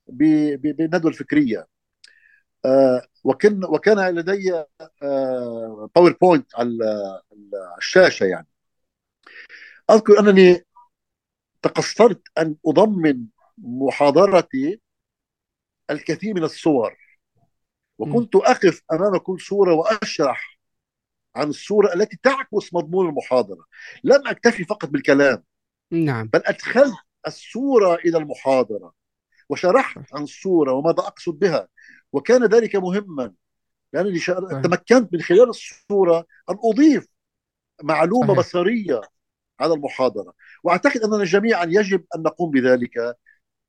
بالندوة 0.08 1.12
الفكرية. 1.12 1.68
آه، 2.66 3.02
وكان 3.24 3.66
وكان 3.66 4.16
لدي 4.16 4.64
باوربوينت 5.96 6.56
آه، 6.56 6.60
على 6.60 6.78
الشاشة 7.78 8.26
يعني. 8.26 8.48
أذكر 9.90 10.20
أنني 10.20 10.66
تقصرت 11.62 12.22
أن 12.38 12.56
أضمن 12.66 13.26
محاضرتي 13.58 14.82
الكثير 15.90 16.34
من 16.34 16.44
الصور. 16.44 16.98
وكنت 17.98 18.36
أقف 18.36 18.82
أمام 18.92 19.18
كل 19.18 19.42
صورة 19.42 19.74
وأشرح 19.74 20.60
عن 21.36 21.50
الصورة 21.50 21.94
التي 21.94 22.18
تعكس 22.24 22.74
مضمون 22.74 23.10
المحاضرة. 23.10 23.66
لم 24.04 24.28
أكتفي 24.28 24.64
فقط 24.64 24.90
بالكلام 24.90 25.44
نعم. 25.92 26.28
بل 26.28 26.42
أدخلت 26.46 26.98
الصورة 27.28 27.96
إلى 27.96 28.18
المحاضرة 28.18 28.94
وشرحت 29.50 30.14
عن 30.14 30.24
الصورة 30.24 30.74
وماذا 30.74 31.00
أقصد 31.00 31.40
بها. 31.40 31.68
وكان 32.14 32.46
ذلك 32.46 32.76
مهما 32.76 33.34
لأنني 33.94 34.20
تمكنت 34.64 35.14
من 35.14 35.22
خلال 35.22 35.50
الصورة 35.50 36.26
أن 36.50 36.58
أضيف 36.64 37.08
معلومة 37.84 38.28
صحيح. 38.28 38.40
بصرية 38.40 39.02
على 39.60 39.74
المحاضرة. 39.74 40.34
وأعتقد 40.64 41.02
أننا 41.02 41.24
جميعا 41.24 41.66
يجب 41.66 42.04
أن 42.16 42.22
نقوم 42.22 42.52
بذلك 42.52 43.16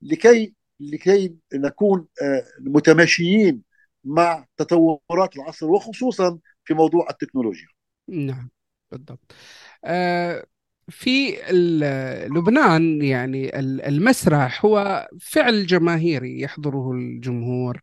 لكي 0.01 0.53
لكي 0.79 1.35
نكون 1.53 2.05
آه، 2.21 2.43
متماشيين 2.61 3.61
مع 4.03 4.45
تطورات 4.57 5.35
العصر 5.35 5.65
وخصوصا 5.71 6.39
في 6.63 6.73
موضوع 6.73 7.07
التكنولوجيا. 7.09 7.67
نعم 8.07 8.49
بالضبط. 8.91 9.35
آه، 9.85 10.45
في 10.89 11.37
لبنان 12.27 13.01
يعني 13.01 13.59
المسرح 13.59 14.65
هو 14.65 15.07
فعل 15.21 15.65
جماهيري 15.65 16.41
يحضره 16.41 16.91
الجمهور. 16.91 17.79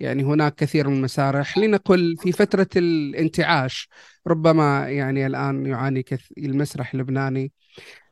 يعني 0.00 0.24
هناك 0.24 0.54
كثير 0.54 0.88
من 0.88 0.96
المسارح. 0.96 1.58
لنقل 1.58 2.16
في 2.16 2.32
فترة 2.32 2.68
الانتعاش 2.76 3.88
ربما 4.26 4.88
يعني 4.88 5.26
الآن 5.26 5.66
يعاني 5.66 6.04
المسرح 6.38 6.94
اللبناني 6.94 7.52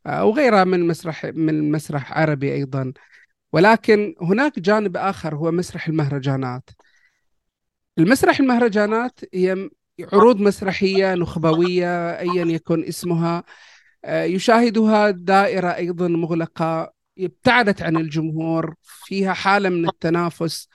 أو 0.06 0.30
آه، 0.30 0.34
غيرها 0.34 0.64
من 0.64 0.86
مسرح 0.86 1.24
من 1.24 1.72
مسرح 1.72 2.12
عربي 2.18 2.52
أيضا. 2.52 2.92
ولكن 3.52 4.14
هناك 4.22 4.58
جانب 4.58 4.96
آخر 4.96 5.34
هو 5.34 5.50
مسرح 5.52 5.88
المهرجانات. 5.88 6.70
المسرح 7.98 8.40
المهرجانات 8.40 9.20
هي 9.34 9.70
عروض 10.12 10.40
مسرحية 10.40 11.14
نخبوية 11.14 12.18
أيا 12.18 12.44
يكن 12.44 12.84
اسمها 12.84 13.44
آه، 14.04 14.24
يشاهدها 14.24 15.10
دائرة 15.10 15.68
أيضا 15.68 16.08
مغلقة 16.08 16.92
ابتعدت 17.18 17.82
عن 17.82 17.96
الجمهور 17.96 18.74
فيها 18.82 19.32
حالة 19.32 19.68
من 19.68 19.88
التنافس. 19.88 20.68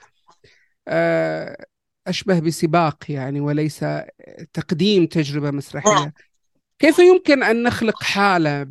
أشبه 2.06 2.38
بسباق 2.40 3.10
يعني 3.10 3.40
وليس 3.40 3.84
تقديم 4.52 5.06
تجربة 5.06 5.50
مسرحية. 5.50 6.12
كيف 6.78 6.98
يمكن 6.98 7.42
أن 7.42 7.62
نخلق 7.62 8.02
حالة 8.02 8.70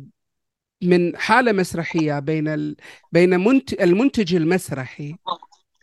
من 0.82 1.16
حالة 1.16 1.52
مسرحية 1.52 2.18
بين. 2.18 2.76
بين 3.12 3.40
منت... 3.40 3.72
المنتج 3.72 4.34
المسرحي 4.34 5.16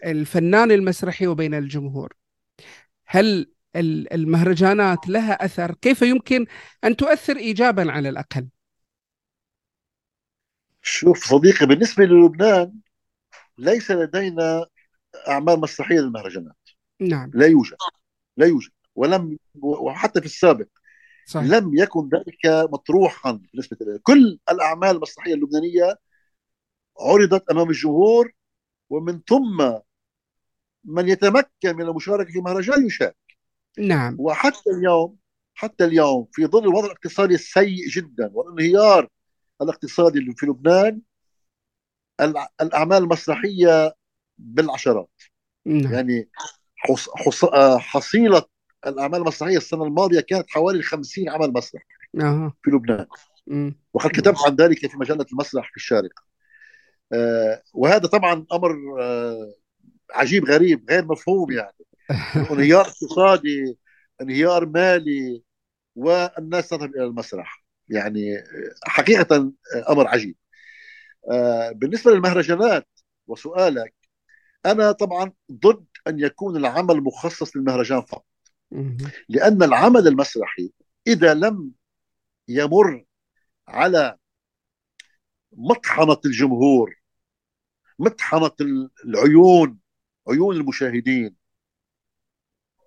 الفنان 0.05 0.71
المسرحي 0.71 1.27
وبين 1.27 1.53
الجمهور؟ 1.53 2.13
هل 3.05 3.51
المهرجانات 3.75 5.09
لها 5.09 5.45
أثر؟ 5.45 5.75
كيف 5.75 6.01
يمكن 6.01 6.45
أن 6.83 6.95
تؤثر 6.95 7.37
ايجابا 7.37 7.91
على 7.91 8.09
الأقل؟ 8.09 8.47
شوف 10.81 11.23
صديقي 11.23 11.65
بالنسبة 11.65 12.05
للبنان 12.05 12.73
ليس 13.57 13.91
لدينا 13.91 14.65
أعمال 15.27 15.59
مسرحية 15.59 15.99
للمهرجانات. 15.99 16.55
نعم. 16.99 17.31
لا 17.33 17.47
يوجد. 17.47 17.77
لا 18.37 18.45
يوجد. 18.45 18.71
ولم 18.95 19.37
وحتى 19.61 20.19
في 20.19 20.25
السابق 20.25 20.67
صحيح. 21.25 21.51
لم 21.51 21.77
يكن 21.77 22.09
ذلك 22.13 22.69
مطروحا 22.71 23.31
بالنسبة 23.31 23.77
لي. 23.81 23.99
كل 23.99 24.39
الأعمال 24.51 24.95
المسرحية 24.95 25.33
اللبنانية 25.33 25.95
عرضت 26.99 27.49
أمام 27.51 27.69
الجمهور 27.69 28.31
ومن 28.89 29.21
ثم 29.29 29.73
من 30.83 31.09
يتمكن 31.09 31.75
من 31.75 31.81
المشاركة 31.81 32.31
في 32.31 32.39
مهرجان 32.39 32.85
يشارك. 32.85 33.15
نعم. 33.79 34.15
وحتى 34.19 34.69
اليوم 34.69 35.17
حتى 35.53 35.85
اليوم 35.85 36.27
في 36.31 36.45
ظل 36.45 36.63
الوضع 36.63 36.85
الاقتصادي 36.85 37.35
السيء 37.35 37.89
جدا 37.89 38.31
والانهيار 38.33 39.09
الاقتصادي 39.61 40.33
في 40.37 40.45
لبنان 40.45 41.01
الأعمال 42.61 42.97
المسرحية 43.03 43.93
بالعشرات 44.37 45.21
نعم. 45.65 45.93
يعني 45.93 46.29
حص... 46.75 47.09
حص... 47.09 47.45
حصيلة 47.79 48.43
الأعمال 48.87 49.19
المسرحية 49.19 49.57
السنة 49.57 49.83
الماضية 49.83 50.19
كانت 50.19 50.49
حوالي 50.49 50.81
50 50.83 51.29
عمل 51.29 51.53
مسرح 51.53 51.83
آه. 52.21 52.53
في 52.63 52.71
لبنان. 52.71 53.07
وقد 53.93 54.09
كتبت 54.09 54.37
عن 54.45 54.55
ذلك 54.55 54.91
في 54.91 54.97
مجلة 54.97 55.25
المسرح 55.33 55.69
في 55.69 55.77
الشارقة 55.77 56.23
آه 57.13 57.63
وهذا 57.73 58.07
طبعا 58.07 58.45
أمر 58.53 59.01
آه 59.01 59.53
عجيب 60.13 60.45
غريب 60.45 60.89
غير 60.89 61.05
مفهوم 61.05 61.51
يعني 61.51 61.85
انهيار 62.51 62.81
اقتصادي 62.81 63.77
انهيار 64.21 64.65
مالي 64.65 65.43
والناس 65.95 66.69
تذهب 66.69 66.95
إلى 66.95 67.03
المسرح 67.03 67.63
يعني 67.89 68.43
حقيقة 68.87 69.51
أمر 69.89 70.07
عجيب 70.07 70.35
آه 71.31 71.71
بالنسبة 71.71 72.11
للمهرجانات 72.11 72.87
وسؤالك 73.27 73.93
أنا 74.67 74.91
طبعا 74.91 75.31
ضد 75.51 75.85
أن 76.07 76.19
يكون 76.19 76.57
العمل 76.57 77.01
مخصص 77.01 77.57
للمهرجان 77.57 78.01
فقط. 78.01 78.25
لأن 79.29 79.63
العمل 79.63 80.07
المسرحي 80.07 80.71
إذا 81.07 81.33
لم 81.33 81.71
يمر 82.47 83.05
على 83.67 84.17
مطحنة 85.51 86.17
الجمهور 86.25 86.95
مطحنة 87.99 88.51
العيون 89.05 89.79
عيون 90.29 90.55
المشاهدين 90.55 91.35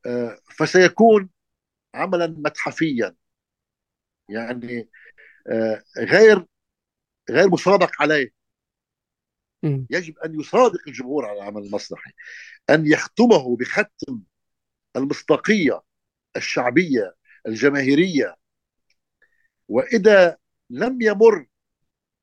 آه، 0.07 0.39
فسيكون 0.57 1.31
عملا 1.95 2.27
متحفيا. 2.39 3.15
يعني 4.29 4.89
آه، 5.47 5.83
غير 5.99 6.47
غير 7.31 7.49
مصادق 7.51 8.03
عليه. 8.03 8.40
يجب 9.91 10.19
أن 10.19 10.41
يصادق 10.41 10.81
الجمهور 10.89 11.27
على 11.27 11.39
العمل 11.39 11.63
المسرحي 11.63 12.13
أن 12.71 12.87
يختمه 12.87 13.57
بختم 13.57 14.21
المصداقية 14.97 15.83
الشعبية 16.37 17.15
الجماهيرية. 17.47 18.37
وإذا 19.69 20.37
لم 20.71 21.03
يمر 21.03 21.47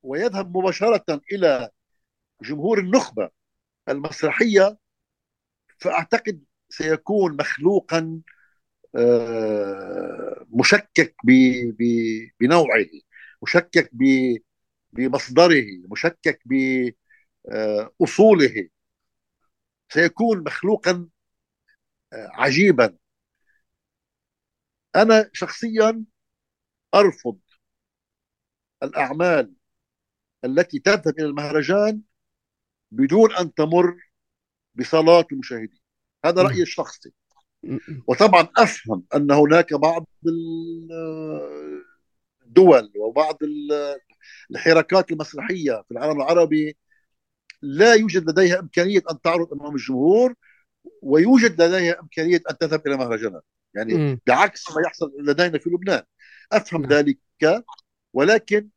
ويذهب 0.03 0.57
مباشرة 0.57 1.21
إلى 1.31 1.69
جمهور 2.41 2.79
النخبة 2.79 3.29
المسرحية 3.89 4.77
فأعتقد 5.77 6.43
سيكون 6.69 7.37
مخلوقا 7.37 8.21
آه، 8.95 10.45
مشكك 10.49 11.15
بنوعه 12.39 12.85
مشكك 13.43 13.91
بمصدره 14.93 15.65
مشكك 15.91 16.41
باصوله 16.45 17.06
آه، 17.51 17.91
سيكون 19.89 20.43
مخلوقا 20.43 21.09
آه، 22.13 22.29
عجيبا. 22.33 22.97
أنا 24.95 25.29
شخصيا 25.33 26.05
أرفض 26.95 27.39
الأعمال 28.83 29.53
التي 30.45 30.79
تذهب 30.79 31.19
إلى 31.19 31.25
المهرجان 31.25 32.01
بدون 32.91 33.35
أن 33.35 33.53
تمر 33.53 33.97
بصلاة 34.75 35.25
المشاهدين 35.31 35.79
هذا 36.25 36.41
رأيي 36.41 36.61
الشخصي. 36.61 37.13
وطبعا 38.07 38.47
أفهم 38.57 39.03
أن 39.15 39.31
هناك 39.31 39.73
بعض 39.73 40.07
الدول 42.45 42.91
وبعض 42.97 43.37
الحركات 44.51 45.11
المسرحية 45.11 45.83
في 45.87 45.91
العالم 45.91 46.21
العربي 46.21 46.77
لا 47.61 47.93
يوجد 47.93 48.29
لديها 48.29 48.59
إمكانية 48.59 49.03
أن 49.11 49.21
تعرض 49.21 49.53
أمام 49.53 49.75
الجمهور 49.75 50.33
ويوجد 51.01 51.61
لديها 51.61 51.99
إمكانية 51.99 52.41
أن 52.51 52.57
تذهب 52.57 52.87
إلى 52.87 52.97
مهرجانات 52.97 53.43
يعني 53.73 53.93
م. 53.93 54.19
بعكس 54.27 54.71
ما 54.75 54.81
يحصل 54.85 55.13
لدينا 55.19 55.57
في 55.57 55.69
لبنان 55.69 56.03
أفهم 56.51 56.81
م. 56.81 56.85
نعم. 56.85 56.93
ذلك 56.93 57.19
ولكن 58.13 58.69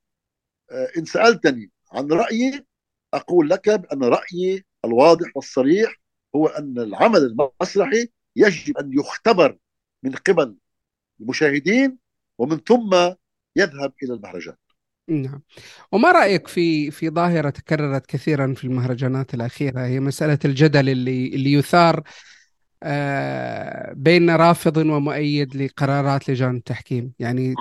آه، 0.71 0.89
إن 0.99 1.05
سألتني 1.05 1.71
عن 1.93 2.13
رأيي 2.13 2.67
أقول 3.15 3.51
لك 3.51 3.71
بأن 3.71 4.05
رأيي 4.05 4.65
الواضح 4.85 5.37
والصريح 5.37 6.01
هو 6.37 6.47
أن 6.47 6.79
العمل 6.79 7.19
المسرحي 7.63 8.09
يجب 8.37 8.79
أن 8.79 8.93
يختبر 8.93 9.59
من 10.03 10.13
قبل 10.13 10.57
المشاهدين 11.21 11.99
ومن 12.39 12.59
ثم 12.59 12.95
يذهب 13.57 13.93
إلى 14.03 14.15
المهرجان. 14.15 14.57
نعم. 15.11 15.43
وما 15.93 16.13
رأيك 16.13 16.49
في 16.49 16.91
في 16.91 17.11
ظاهرة 17.11 17.51
تكررت 17.51 18.07
كثيرا 18.07 18.55
في 18.55 18.65
المهرجانات 18.65 19.35
الأخيرة؟ 19.35 19.81
هي 19.87 20.01
مسألة 20.01 20.39
الجدل 20.45 20.89
اللي 20.89 21.27
اللي 21.27 21.53
يثار 21.53 22.03
آه، 22.83 23.93
بين 23.93 24.31
رافض 24.31 24.77
ومؤيد 24.77 25.57
لقرارات 25.57 26.31
لجان 26.31 26.57
التحكيم، 26.57 27.13
يعني 27.19 27.55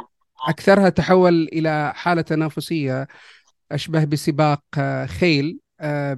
أكثرها 0.48 0.90
تحول 0.90 1.44
إلى 1.54 1.94
حالة 1.96 2.22
تنافسية 2.22 3.08
أشبه 3.72 4.06
بسباق 4.06 4.64
آه، 4.78 5.06
خيل. 5.06 5.60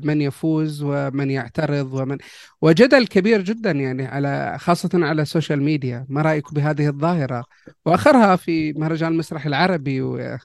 من 0.03 0.21
يفوز 0.21 0.83
ومن 0.83 1.31
يعترض 1.31 1.93
ومن 1.93 2.17
وجدل 2.61 3.07
كبير 3.07 3.41
جدا 3.41 3.71
يعني 3.71 4.05
على 4.05 4.57
خاصة 4.59 4.89
على 4.93 5.21
السوشيال 5.21 5.63
ميديا 5.63 6.05
ما 6.09 6.21
رأيك 6.21 6.53
بهذه 6.53 6.87
الظاهرة؟ 6.87 7.45
وآخرها 7.85 8.35
في 8.35 8.73
مهرجان 8.73 9.11
المسرح 9.11 9.45
العربي 9.45 10.01
و... 10.01 10.37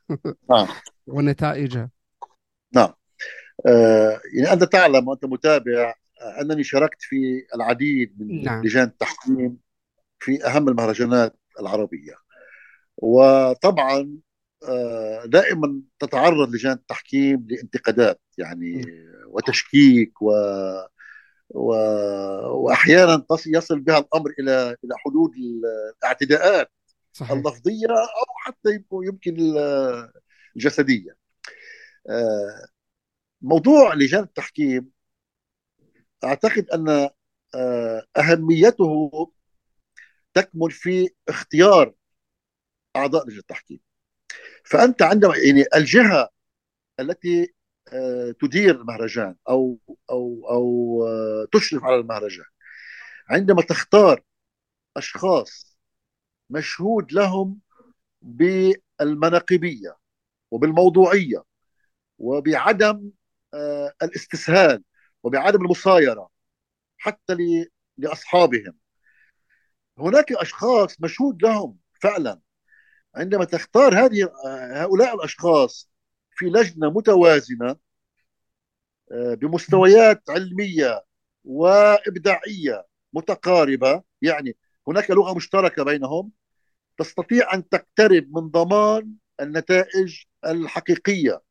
نعم. 0.51 0.67
ونتائجه. 1.07 1.91
نعم. 2.75 2.93
آه 3.67 4.21
يعني 4.35 4.53
أنت 4.53 4.65
تعلم 4.65 5.09
وأنت 5.09 5.25
متابع 5.25 5.95
أنني 6.41 6.65
شاركت 6.65 7.03
في 7.03 7.17
العديد 7.55 8.15
من 8.19 8.43
نعم. 8.43 8.65
لجان 8.65 8.85
التحكيم 8.85 9.59
في 10.19 10.47
أهم 10.47 10.69
المهرجانات 10.69 11.37
العربية. 11.61 12.15
وطبعا 12.97 13.99
آه، 14.01 14.26
دائما 15.25 15.83
تتعرض 15.99 16.49
لجان 16.55 16.73
التحكيم 16.73 17.47
لانتقادات 17.51 18.21
يعني 18.39 18.85
وتشكيك 19.27 20.23
و 20.23 20.31
و... 21.51 21.71
واحيانا 22.65 23.27
يصل 23.47 23.81
بها 23.81 23.99
الأمر 23.99 24.31
إلى 24.39 24.77
إلى 24.85 24.95
حدود 24.99 25.31
الاعتداءات 26.03 26.71
صحيح. 27.13 27.33
اللفظية 27.33 27.89
أو 27.91 28.35
حتى 28.39 28.85
يمكن 28.93 29.37
الجسدية. 30.57 31.17
آه، 32.09 32.67
موضوع 33.43 33.95
لجان 33.95 34.23
التحكيم 34.23 34.91
أعتقد 36.25 36.71
أن 36.71 37.09
آه، 37.55 38.07
أهميته 38.17 39.11
تكمن 40.35 40.69
في 40.71 41.09
اختيار 41.29 41.95
أعضاء 42.97 43.27
لجنه 43.27 43.39
التحكيم. 43.39 43.81
فأنت 44.67 45.03
عندما 45.03 45.35
يعني 45.37 45.65
الجهة 45.77 46.29
التي 47.01 47.55
آه، 47.93 48.35
تدير 48.43 48.77
المهرجان 48.77 49.37
أو 49.49 49.79
أو 50.11 50.47
أو 50.51 51.05
آه، 51.09 51.49
تشرف 51.53 51.85
على 51.85 51.97
المهرجان 51.97 52.45
عندما 53.31 53.63
تختار 53.63 54.23
أشخاص 54.97 55.79
مشهود 56.51 57.13
لهم 57.13 57.61
بالمناقبية 58.23 59.97
وبالموضوعية 60.51 61.45
وبعدم 62.19 63.11
آه، 63.55 63.95
الاستسهال 64.03 64.85
وبعدم 65.25 65.65
المصايره 65.65 66.31
حتى 66.99 67.37
لأصحابهم 67.99 68.75
هناك 69.99 70.33
أشخاص 70.33 71.01
مشهود 71.01 71.43
لهم 71.43 71.79
فعلا. 72.01 72.41
عندما 73.17 73.45
تختار 73.45 73.95
هذه 74.05 74.33
هؤلاء 74.75 75.15
الأشخاص 75.15 75.91
في 76.31 76.47
لجنة 76.47 76.91
متوازنة 76.91 77.77
آه، 79.13 79.35
بمستويات 79.35 80.23
علمية 80.31 81.05
وإبداعية 81.45 82.87
متقاربة 83.13 84.03
يعني 84.23 84.57
هناك 84.89 85.11
لغة 85.11 85.35
مشتركة 85.35 85.83
بينهم 85.85 86.33
تستطيع 86.99 87.55
أن 87.55 87.69
تقترب 87.69 88.29
من 88.39 88.49
ضمان 88.51 89.13
النتائج 89.41 90.23
الحقيقية 90.47 91.43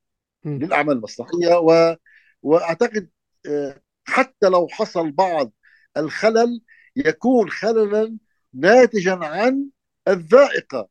للأعمال 0.59 0.97
المسرحيه 0.97 1.55
و... 1.59 1.95
وأعتقد 2.41 3.09
آه، 3.47 3.81
حتى 4.05 4.49
لو 4.49 4.67
حصل 4.71 5.11
بعض 5.11 5.51
الخلل 5.97 6.61
يكون 6.95 7.49
خللا 7.49 8.17
ناتجا 8.53 9.15
عن 9.15 9.69
الذائقة 10.07 10.89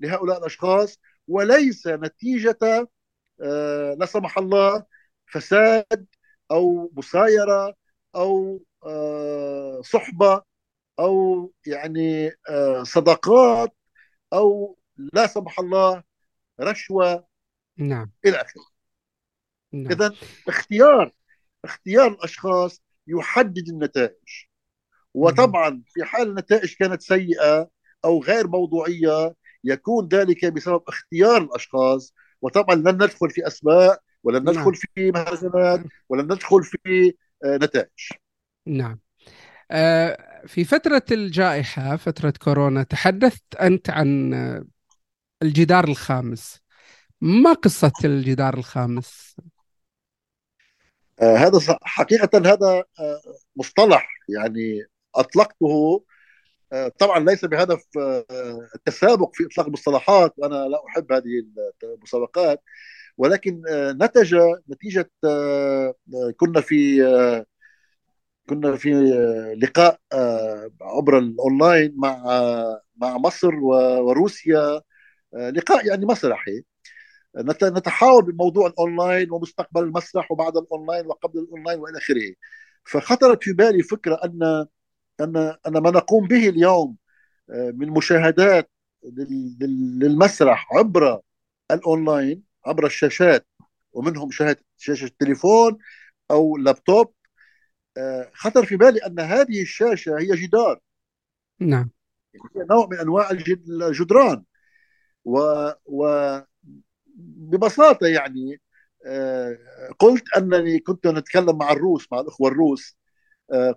لهؤلاء 0.00 0.38
الأشخاص 0.38 1.00
وليس 1.28 1.86
نتيجة 1.86 2.88
آه، 3.42 3.96
لا 4.00 4.06
سمح 4.06 4.38
الله 4.38 4.84
فساد 5.26 6.06
أو 6.50 6.92
مسايرة 6.96 7.74
أو 8.14 8.62
آه، 8.86 9.80
صحبة 9.84 10.42
أو 10.98 11.52
يعني 11.66 12.32
آه، 12.50 12.82
صداقات 12.82 13.74
أو 14.32 14.78
لا 14.96 15.26
سمح 15.26 15.60
الله 15.60 16.02
رشوة 16.60 17.26
نعم. 17.76 18.12
إلى 18.26 18.36
آخره. 18.36 18.62
نعم. 19.72 19.92
اذا 19.92 20.12
اختيار 20.48 21.12
اختيار 21.64 22.08
الأشخاص 22.08 22.82
يحدد 23.06 23.68
النتائج. 23.68 24.46
وطبعا 25.14 25.82
في 25.86 26.04
حال 26.04 26.28
النتائج 26.28 26.74
كانت 26.74 27.02
سيئة 27.02 27.70
أو 28.04 28.22
غير 28.22 28.48
موضوعية 28.48 29.34
يكون 29.64 30.08
ذلك 30.08 30.44
بسبب 30.44 30.82
اختيار 30.88 31.42
الأشخاص 31.42 32.14
وطبعا 32.42 32.74
لن 32.74 32.94
ندخل 32.94 33.30
في 33.30 33.46
أسماء 33.46 34.00
ولن 34.24 34.44
نعم. 34.44 34.54
ندخل 34.54 34.70
نعم. 34.70 34.74
في 34.74 35.10
مهرجانات 35.10 35.80
ولن 36.08 36.24
ندخل 36.24 36.62
في 36.62 37.14
آه، 37.44 37.56
نتائج 37.56 38.12
نعم 38.66 39.00
آه، 39.70 40.42
في 40.46 40.64
فترة 40.64 41.02
الجائحة 41.10 41.96
فترة 41.96 42.34
كورونا 42.42 42.82
تحدثت 42.82 43.54
أنت 43.60 43.90
عن 43.90 44.34
آه، 44.34 44.64
الجدار 45.42 45.84
الخامس 45.84 46.60
ما 47.20 47.52
قصة 47.52 47.92
الجدار 48.04 48.58
الخامس؟ 48.58 49.36
هذا 51.20 51.78
حقيقة 51.82 52.38
هذا 52.38 52.84
مصطلح 53.56 54.08
يعني 54.28 54.84
أطلقته 55.14 56.04
طبعا 56.98 57.18
ليس 57.24 57.44
بهدف 57.44 57.84
آه، 57.98 58.24
التسابق 58.74 59.30
في 59.34 59.46
إطلاق 59.46 59.66
المصطلحات. 59.66 60.34
وأنا 60.36 60.54
لا 60.68 60.82
أحب 60.88 61.12
هذه 61.12 61.44
المسابقات. 61.84 62.62
ولكن 63.18 63.62
آه، 63.70 63.92
نتج 63.92 64.36
نتيجة 64.70 65.10
كنا 66.36 66.60
في 66.60 67.02
كنا 68.48 68.76
في 68.76 68.90
لقاء 69.62 70.00
عبر 70.82 71.18
الأونلاين 71.18 71.94
مع 71.96 72.24
مع 72.96 73.18
مصر 73.18 73.54
وروسيا 73.56 74.80
لقاء 75.34 75.86
يعني 75.86 76.06
مسرحي. 76.06 76.62
نتحاور 77.62 78.24
بموضوع 78.24 78.66
الأونلاين 78.66 79.30
ومستقبل 79.32 79.82
المسرح 79.82 80.32
وبعد 80.32 80.56
الأونلاين 80.56 81.06
وقبل 81.06 81.38
الأونلاين 81.38 81.80
وإلى 81.80 81.98
آخره. 81.98 82.34
فخطرت 82.84 83.42
في 83.44 83.52
بالي 83.52 83.82
فكرة 83.82 84.20
أن 84.24 84.66
ان 85.20 85.36
ان 85.36 85.78
ما 85.78 85.90
نقوم 85.90 86.28
به 86.28 86.48
اليوم 86.48 86.96
آه، 87.50 87.70
من 87.70 87.90
مشاهدات 87.90 88.70
للمسرح 89.02 90.72
عبر 90.72 91.20
الأونلاين 91.70 92.42
عبر 92.66 92.86
الشاشات 92.86 93.46
ومنهم 93.92 94.30
شاشه 94.30 94.56
شاشة 94.76 95.04
التليفون 95.04 95.78
أو 96.30 96.56
لابتوب 96.56 97.12
آه، 97.96 98.30
خطر 98.34 98.66
في 98.66 98.76
بالي 98.76 98.98
أن 99.06 99.20
هذه 99.20 99.62
الشاشة 99.62 100.18
هي 100.18 100.26
جدار. 100.36 100.80
نعم. 101.60 101.90
هي 102.34 102.66
نوع 102.70 102.88
من 102.90 102.98
أنواع 102.98 103.30
الجد- 103.30 103.70
الجدران. 103.82 104.44
و, 105.24 105.38
و 105.86 106.06
ببساطة 107.16 108.06
يعني 108.06 108.60
آه، 109.06 109.58
قلت 109.98 110.24
أنني 110.36 110.78
كنت 110.78 111.06
نتكلم 111.06 111.58
مع 111.58 111.72
الروس 111.72 112.06
مع 112.12 112.20
الأخوة 112.20 112.48
الروس 112.50 112.96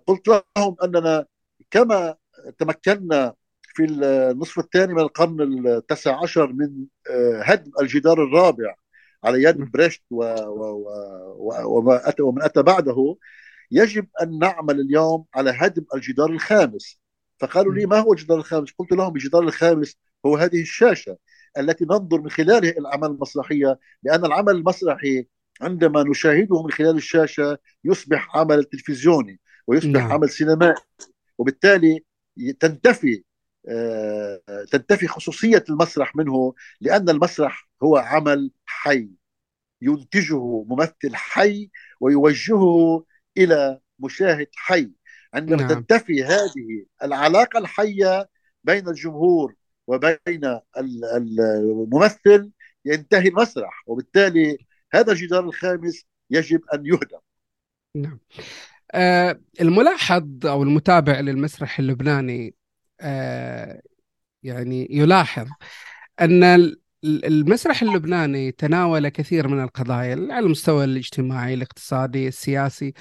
قلت 0.06 0.28
لهم 0.28 0.76
أننا 0.84 1.26
كما 1.70 2.16
تمكنا 2.58 3.34
في 3.62 3.84
النصف 3.84 4.58
الثاني 4.58 4.94
من 4.94 5.00
القرن 5.00 5.66
التاسع 5.68 6.22
عشر 6.22 6.52
من 6.52 6.70
آه، 7.10 7.42
هدم 7.42 7.70
الجدار 7.80 8.24
الرابع 8.24 8.74
على 9.24 9.42
يد 9.42 9.56
بريشت 9.56 10.02
و- 10.10 10.24
و- 10.24 10.84
و- 11.38 11.78
وما 11.78 12.08
أتى 12.08 12.22
ومن 12.22 12.42
أتى 12.42 12.62
بعده 12.62 13.16
يجب 13.70 14.06
أن 14.22 14.38
نعمل 14.38 14.80
اليوم 14.80 15.24
على 15.34 15.50
هدم 15.50 15.84
الجدار 15.94 16.30
الخامس. 16.30 16.98
فقالوا 17.40 17.74
لي 17.74 17.86
ما 17.86 17.98
هو 17.98 18.12
الجدار 18.12 18.38
الخامس؟ 18.38 18.70
قلت 18.78 18.92
لهم 18.92 19.14
الجدار 19.16 19.42
الخامس 19.42 19.96
هو 20.26 20.36
هذه 20.36 20.60
الشاشة 20.62 21.16
التي 21.58 21.84
ننظر 21.84 22.20
من 22.20 22.30
خلالها 22.30 22.58
إلى 22.70 22.78
الأعمال 22.78 23.10
المسرحية 23.10 23.78
لأن 24.02 24.24
العمل 24.24 24.54
المسرحي 24.54 25.26
عندما 25.60 26.02
نشاهده 26.02 26.62
من 26.62 26.70
خلال 26.70 26.96
الشاشة 26.96 27.58
يصبح 27.84 28.36
عمل 28.36 28.64
تلفزيوني 28.64 29.40
ويصبح 29.66 29.90
نعم. 30.00 30.12
عمل 30.12 30.30
سينمائي. 30.30 30.74
وبالتالي 31.40 32.04
تنتفي 32.60 33.24
آه، 33.68 34.40
تنتفي 34.70 35.06
خصوصية 35.06 35.64
المسرح 35.70 36.16
منه 36.16 36.54
لأن 36.80 37.08
المسرح 37.08 37.68
هو 37.82 37.96
عمل 37.96 38.50
حي 38.66 39.08
ينتجه 39.82 40.64
ممثل 40.64 41.14
حي 41.14 41.70
ويوجهه 42.00 43.04
إلى 43.36 43.80
مشاهد 43.98 44.46
حي. 44.56 44.90
عندما 45.34 45.56
نعم. 45.56 45.68
تنتفي 45.68 46.24
هذه 46.24 46.86
العلاقة 47.02 47.58
الحية 47.58 48.28
بين 48.64 48.88
الجمهور 48.88 49.54
وبين 49.86 50.18
ال- 50.26 50.62
ال- 50.76 51.40
الممثل 51.40 52.50
ينتهي 52.84 53.28
المسرح. 53.28 53.82
وبالتالي 53.86 54.58
هذا 54.92 55.12
الجدار 55.12 55.44
الخامس 55.44 56.04
يجب 56.30 56.60
أن 56.74 56.86
يهدم. 56.86 57.20
نعم. 57.96 58.18
الملاحظ 59.60 60.46
أو 60.46 60.62
المتابع 60.62 61.20
للمسرح 61.20 61.78
اللبناني 61.78 62.54
آه 63.00 63.82
يعني 64.42 64.88
يلاحظ 64.90 65.46
ال- 67.04 67.24
المسرح 67.24 67.82
اللبناني 67.82 68.52
تناول 68.52 69.08
كثير 69.08 69.48
من 69.48 69.62
القضايا 69.62 70.12
على 70.30 70.38
المستوى 70.38 70.84
الاجتماعي 70.84 71.54
الاقتصادي 71.54 72.28
السياسي 72.28 72.92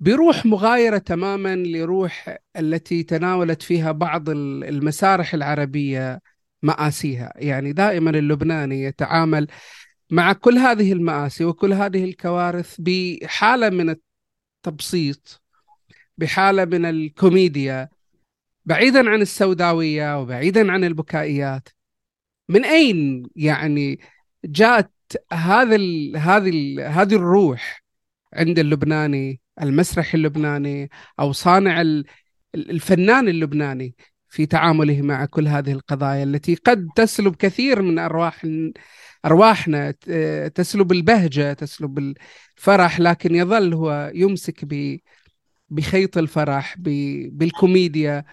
بروح 0.00 0.46
مغايرة 0.46 0.98
تماما 0.98 1.56
لروح 1.56 2.38
التي 2.56 3.02
تناولت 3.02 3.62
فيها 3.62 3.92
بعض 3.92 4.30
ال- 4.30 4.64
المسارح 4.64 5.34
العربية 5.34 6.20
مآسيها. 6.62 7.32
يعني 7.36 7.72
دائما 7.72 8.10
اللبناني 8.10 8.82
يتعامل 8.82 9.46
مع 10.10 10.32
كل 10.32 10.58
هذه 10.58 10.92
المآسي 10.92 11.44
وكل 11.44 11.72
هذه 11.72 12.04
الكوارث 12.04 12.76
بحالة 12.78 13.70
من 13.70 13.90
التبسيط 14.58 15.42
بحالة 16.18 16.64
من 16.64 16.84
الكوميديا 16.84 17.88
بعيدا 18.64 19.10
عن 19.10 19.22
السوداوية 19.22 20.20
وبعيدا 20.20 20.72
عن 20.72 20.84
البكائيات. 20.84 21.68
من 22.48 22.64
أين 22.64 23.22
يعني 23.36 24.00
جاءت 24.44 24.92
هذا 25.32 25.76
ال 25.76 26.16
هذه 26.16 26.48
ال 26.50 26.80
هذه 26.80 27.14
الروح 27.14 27.84
عند 28.32 28.58
اللبناني 28.58 29.40
المسرح 29.62 30.14
اللبناني 30.14 30.90
أو 31.20 31.32
صانع 31.32 31.80
ال- 31.80 32.04
الفنان 32.54 33.28
اللبناني؟ 33.28 33.94
في 34.30 34.46
تعامله 34.46 35.02
مع 35.02 35.24
كل 35.24 35.48
هذه 35.48 35.72
القضايا 35.72 36.22
التي 36.24 36.54
قد 36.54 36.88
تسلب 36.96 37.36
كثير 37.36 37.82
من 37.82 37.98
أرواح 37.98 38.46
أرواحنا 39.24 39.90
ت- 39.90 40.52
تسلب 40.54 40.92
البهجة 40.92 41.52
تسلب 41.52 41.98
الفرح 42.58 43.00
لكن 43.00 43.34
يظل 43.34 43.74
هو 43.74 44.10
يمسك 44.14 44.64
بخيط 45.70 46.18
الفرح 46.18 46.74
بالكوميديا 47.28 48.24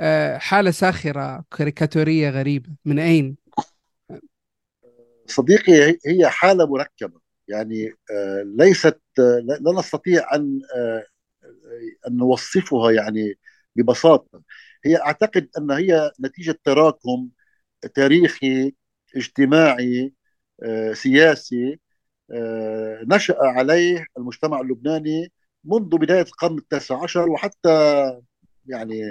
آه، 0.00 0.38
حالة 0.38 0.70
ساخرة 0.70 1.44
كاريكاتورية 1.58 2.30
غريبة. 2.30 2.70
من 2.84 2.98
أين؟ 2.98 3.36
صديقي 5.26 5.72
هي- 6.06 6.28
حالة 6.28 6.66
مركبة. 6.66 7.20
يعني 7.48 7.88
آه، 8.10 8.42
ليست 8.56 9.00
آه، 9.18 9.38
لا 9.60 9.72
نستطيع 9.78 10.34
آه، 10.34 11.06
أن 12.08 12.16
نوصفها 12.16 12.90
يعني 12.92 13.34
ببساطة. 13.76 14.42
هي 14.84 14.96
أعتقد 14.96 15.48
أن 15.58 15.70
هي 15.70 16.12
نتيجة 16.20 16.58
تراكم 16.64 17.28
تاريخي 17.94 18.74
اجتماعي 19.16 20.12
آه، 20.62 20.92
سياسي 20.92 21.80
آه، 22.32 23.00
نشأ 23.08 23.36
عليه 23.40 24.06
المجتمع 24.18 24.60
اللبناني 24.60 25.32
منذ 25.64 25.98
بداية 25.98 26.22
القرن 26.22 26.58
التاسع 26.58 27.02
عشر 27.02 27.28
وحتى 27.28 27.70
يعني 28.66 29.04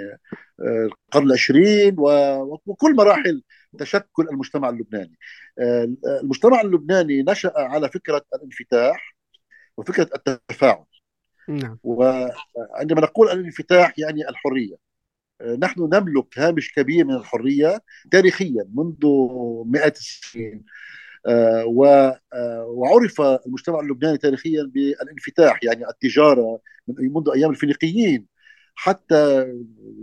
آه، 0.60 0.88
القرن 1.06 1.26
العشرين 1.26 1.96
وكل 2.66 2.94
مراحل 2.96 3.42
تشكل 3.78 4.28
المجتمع 4.30 4.68
اللبناني. 4.68 5.18
المجتمع 6.22 6.60
اللبناني 6.60 7.22
نشأ 7.22 7.52
على 7.56 7.88
فكرة 7.90 8.24
الانفتاح 8.34 9.16
وفكرة 9.76 10.10
التفاعل. 10.16 10.84
نعم. 11.48 11.78
وعندما 11.82 13.00
نقول 13.00 13.30
الانفتاح 13.30 13.98
يعني 13.98 14.28
الحرية. 14.28 14.76
نحن 15.58 15.80
نملك 15.92 16.38
هامش 16.38 16.72
كبير 16.74 17.04
من 17.04 17.14
الحرية 17.14 17.82
تاريخيا 18.10 18.68
منذ 18.74 19.06
مئات 19.66 19.96
السنين. 19.96 20.64
آه، 21.26 21.64
آه، 22.34 22.64
وعرف 22.66 23.20
المجتمع 23.20 23.80
اللبناني 23.80 24.18
تاريخيا 24.18 24.62
بالانفتاح 24.62 25.60
يعني 25.64 25.88
التجارة 25.88 26.60
من- 26.88 27.12
منذ 27.14 27.30
أيام 27.34 27.50
الفينيقيين. 27.50 28.26
حتى 28.76 29.52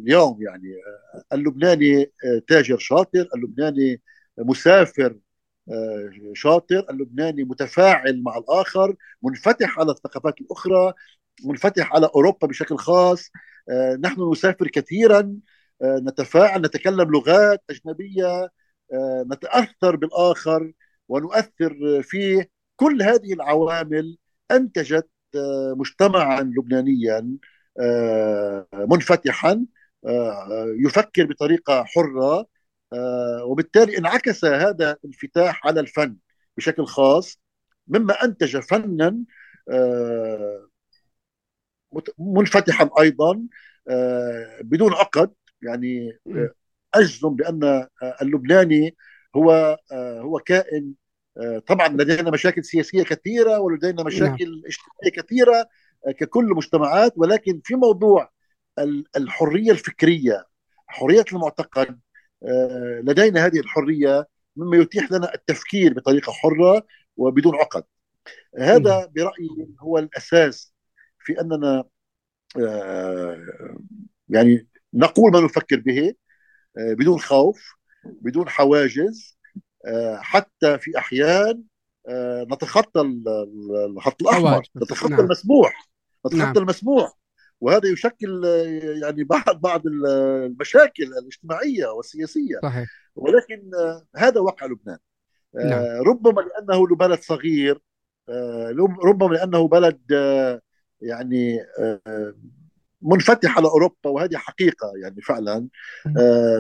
اليوم 0.03 0.41
يعني 0.41 0.67
آه، 1.15 1.35
اللبناني 1.35 2.11
تاجر 2.47 2.77
شاطر 2.77 3.27
اللبناني 3.35 4.01
مسافر 4.37 5.15
شاطر 6.33 6.85
اللبناني 6.89 7.43
متفاعل 7.43 8.23
مع 8.23 8.37
الآخر 8.37 8.95
منفتح 9.23 9.79
على 9.79 9.91
الثقافات 9.91 10.41
الأخرى 10.41 10.93
منفتح 11.45 11.93
على 11.93 12.09
أوروبا 12.15 12.47
بشكل 12.47 12.77
خاص. 12.77 13.31
نحن 14.01 14.31
نسافر 14.31 14.67
كثيرا 14.67 15.35
آه، 15.81 15.97
نتفاعل 16.07 16.61
نتكلم 16.61 17.11
لغات 17.11 17.63
أجنبية 17.69 18.49
آه، 18.93 19.25
نتأثر 19.31 19.95
بالآخر 19.95 20.71
ونؤثر 21.09 22.01
فيه. 22.03 22.49
كل 22.75 23.01
هذه 23.03 23.33
العوامل 23.33 24.17
أنتجت 24.51 25.09
آه، 25.35 25.73
مجتمعا 25.77 26.41
لبنانيا 26.41 27.37
آه، 27.79 28.67
منفتحا 28.73 29.65
آه، 30.07 30.65
يفكر 30.85 31.25
بطريقة 31.25 31.83
حرة 31.83 32.45
آه، 32.93 33.43
وبالتالي 33.45 33.97
انعكس 33.97 34.45
هذا 34.45 34.91
الانفتاح 34.91 35.67
على 35.67 35.79
الفن 35.79 36.17
بشكل 36.57 36.85
خاص 36.85 37.39
مما 37.87 38.13
أنتج 38.23 38.57
فنا 38.59 39.23
آه، 39.71 40.69
منفتحا 42.19 42.89
أيضا 42.99 43.41
آه، 43.89 44.59
بدون 44.61 44.93
عقد 44.93 45.33
يعني 45.61 46.19
آه، 46.35 46.51
أجزم 46.93 47.29
بأن 47.29 47.63
آه، 47.63 47.89
اللبناني 48.21 48.95
هو 49.35 49.77
هو 49.93 50.39
كائن 50.39 50.93
طبعا 51.67 51.87
لدينا 51.87 52.31
مشاكل 52.31 52.63
سياسية 52.65 53.03
كثيرة 53.03 53.59
ولدينا 53.59 54.03
مشاكل 54.03 54.63
اجتماعية 54.67 55.11
كثيرة 55.23 55.69
آه، 56.07 56.11
ككل 56.11 56.45
المجتمعات 56.45 57.13
ولكن 57.17 57.61
في 57.63 57.75
موضوع 57.75 58.31
ال- 58.79 59.05
الحرية 59.17 59.71
الفكرية 59.71 60.45
حرية 60.87 61.25
المعتقد 61.33 61.99
لدينا 63.03 63.45
هذه 63.45 63.59
الحرية 63.59 64.27
مما 64.55 64.77
يتيح 64.77 65.11
لنا 65.11 65.33
التفكير 65.35 65.93
بطريقة 65.93 66.31
حرة 66.31 66.85
وبدون 67.17 67.55
عقد. 67.55 67.83
هذا 68.59 69.05
برأيي 69.15 69.67
هو 69.79 69.97
الأساس 69.97 70.70
في 71.25 71.41
أننا 71.41 71.83
آه، 72.59 73.37
يعني 74.29 74.67
نقول 74.93 75.31
ما 75.31 75.41
نفكر 75.41 75.79
به 75.79 76.13
آه، 76.77 76.93
بدون 76.93 77.19
خوف 77.19 77.73
بدون 78.05 78.49
حواجز 78.49 79.37
آه، 79.87 80.17
حتى 80.21 80.77
في 80.77 80.97
أحيان 80.97 81.63
آه، 82.07 82.47
نتخطى 82.51 83.01
ال- 83.01 83.27
ال- 83.29 83.97
الخط 83.97 84.27
حواجز. 84.27 84.69
نتخطى 84.77 85.09
نعم. 85.09 85.19
المسموح 85.19 85.89
نتخطى 86.25 86.43
نعم. 86.43 86.57
المسموح 86.57 87.17
وهذا 87.61 87.89
يشكل 87.89 88.43
يعني 89.01 89.23
بعض 89.23 89.61
بعض 89.61 89.81
المشاكل 89.87 91.03
الاجتماعية 91.03 91.85
والسياسية 91.85 92.59
صحيح 92.63 92.89
ولكن 93.15 93.71
هذا 94.15 94.39
واقع 94.39 94.65
لبنان 94.65 94.97
نعم. 95.55 96.01
ربما 96.07 96.41
لأنه 96.41 96.95
بلد 96.95 97.19
صغير 97.19 97.81
ربما 99.05 99.35
لأنه 99.35 99.67
بلد 99.67 100.01
يعني 101.01 101.59
منفتح 103.01 103.57
على 103.57 103.67
أوروبا 103.67 104.09
وهذه 104.09 104.37
حقيقة 104.37 104.91
يعني 105.03 105.21
فعلا 105.21 105.67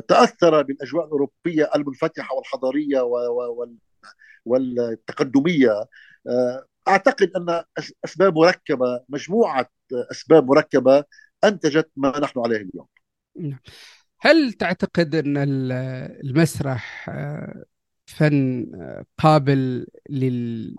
تأثر 0.07 0.61
بالأجواء 0.61 1.05
الأوروبية 1.05 1.69
المنفتحة 1.75 2.35
والحضارية 2.35 3.01
والتقدمية 4.45 5.85
أعتقد 6.87 7.31
أن 7.35 7.63
أسباب 8.05 8.35
مركبة 8.35 9.03
مجموعة 9.09 9.69
أسباب 10.11 10.47
مركبة 10.47 11.03
أنتجت 11.43 11.91
ما 11.95 12.19
نحن 12.19 12.39
عليه 12.39 12.57
اليوم. 12.57 12.87
نعم. 13.35 13.59
هل 14.19 14.53
تعتقد 14.53 15.15
أن 15.15 15.37
المسرح 16.23 17.09
آه، 17.09 17.63
فن 18.05 18.71
آه، 18.75 19.05
قابل 19.17 19.87
لل... 20.09 20.75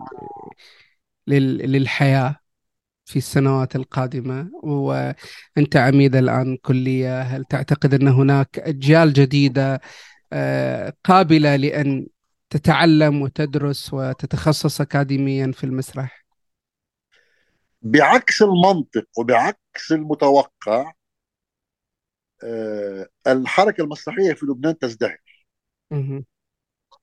لل... 1.27 1.71
للحياة 1.71 2.35
في 3.05 3.15
السنوات 3.15 3.75
القادمة 3.75 4.49
وانت 4.63 5.75
عميد 5.75 6.15
الآن 6.15 6.57
كلية 6.57 7.21
هل 7.21 7.45
تعتقد 7.45 7.93
أن 7.93 8.07
هناك 8.07 8.59
أجيال 8.59 9.13
جديدة 9.13 9.81
آه، 10.33 10.93
قابلة 11.03 11.55
لأن 11.55 12.07
تتعلم 12.49 13.21
وتدرس 13.21 13.93
وتتخصص 13.93 14.81
اكاديميا 14.81 15.51
في 15.51 15.63
المسرح؟ 15.63 16.25
بعكس 17.81 18.41
المنطق 18.41 19.07
وبعكس 19.17 19.91
المتوقع 19.91 20.93
آه، 22.43 23.07
الحركة 23.27 23.81
المسرحية 23.83 24.33
في 24.33 24.45
لبنان 24.45 24.77
تزدهر 24.77 25.17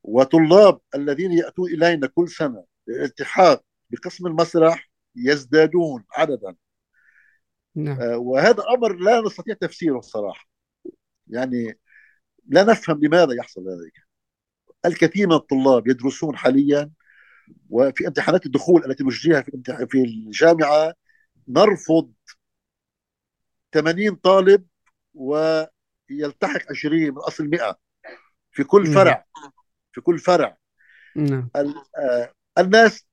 وطلاب 0.03 0.81
الذين 0.95 1.33
يأتون 1.33 1.71
إلينا 1.71 2.07
كل 2.07 2.29
سنة 2.29 2.65
للالتحاق 2.89 3.63
بقسم 3.91 4.27
المسرح 4.27 4.90
يزدادون 5.17 6.05
عددا. 6.13 6.57
نعم. 7.75 8.01
آه، 8.01 8.19
وهذا 8.19 8.65
أمر 8.77 8.97
لا 8.97 9.21
نستطيع 9.21 9.55
تفسيره 9.55 9.99
الصراحة. 9.99 10.49
يعني 11.27 11.79
لا 12.47 12.65
نفهم 12.65 13.01
لماذا 13.05 13.35
يحصل 13.35 13.61
ذلك. 13.61 13.93
الكثير 14.87 15.27
من 15.27 15.33
الطلاب 15.33 15.89
يدرسون 15.89 16.37
حاليا 16.37 16.91
وفي 17.71 18.07
امتحانات 18.07 18.47
الدخول 18.47 18.85
التي 18.85 19.05
نجريها 19.05 19.43
في 19.43 19.87
في 19.91 20.03
الجامعة 20.03 20.95
نرفض 21.49 22.13
80 23.73 24.15
طالب 24.15 24.67
ويلتحق 25.15 26.61
20 26.71 27.11
من 27.11 27.19
أصل 27.19 27.49
100 27.49 27.79
في 28.51 28.65
كل 28.65 28.87
فرع. 28.87 29.27
في 29.93 30.01
كل 30.01 30.19
فرع. 30.19 30.57
نعم. 31.17 31.51
آه، 31.57 32.33
الناس 32.59 33.07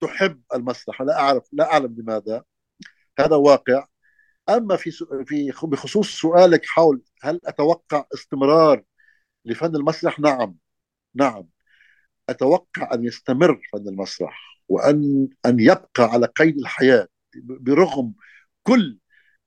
تحب 0.00 0.42
المسرح. 0.54 1.02
لا 1.02 1.20
أعرف 1.20 1.48
لا 1.52 1.72
أعلم 1.72 1.96
لماذا. 1.98 2.44
هذا 3.18 3.36
واقع. 3.36 3.86
أما 4.48 4.76
في 4.76 4.90
في 5.26 5.52
بخصوص 5.62 6.20
سؤالك 6.20 6.66
حول 6.66 7.02
هل 7.22 7.40
أتوقع 7.46 8.04
استمرار 8.14 8.82
لفن 9.44 9.76
المسرح؟ 9.76 10.20
نعم. 10.20 10.56
نعم. 11.14 11.48
أتوقع 12.28 12.94
أن 12.94 13.04
يستمر 13.04 13.60
فن 13.72 13.88
المسرح 13.88 14.62
وأن 14.68 15.28
أن 15.46 15.60
يبقى 15.60 16.04
على 16.04 16.26
قيد 16.26 16.58
الحياة 16.58 17.08
برغم 17.36 18.14
كل 18.62 18.98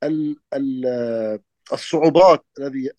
ال 0.04 0.38
ال 0.54 0.86
الصعوبات 1.74 2.46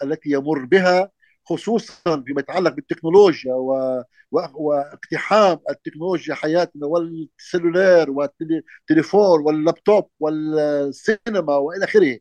التي 0.02 0.30
يمر 0.30 0.64
بها 0.64 1.10
خصوصا 1.44 2.22
فيما 2.26 2.40
يتعلق 2.40 2.74
بالتكنولوجيا 2.74 3.54
و... 3.54 4.02
و... 4.32 4.40
واقتحام 4.54 5.58
التكنولوجيا 5.70 6.34
حياتنا 6.34 6.86
والسلولار 6.86 8.10
والتليفون 8.10 9.40
واللابتوب 9.40 10.10
والسينما 10.20 11.56
وإلى 11.56 11.84
آخره 11.84 12.18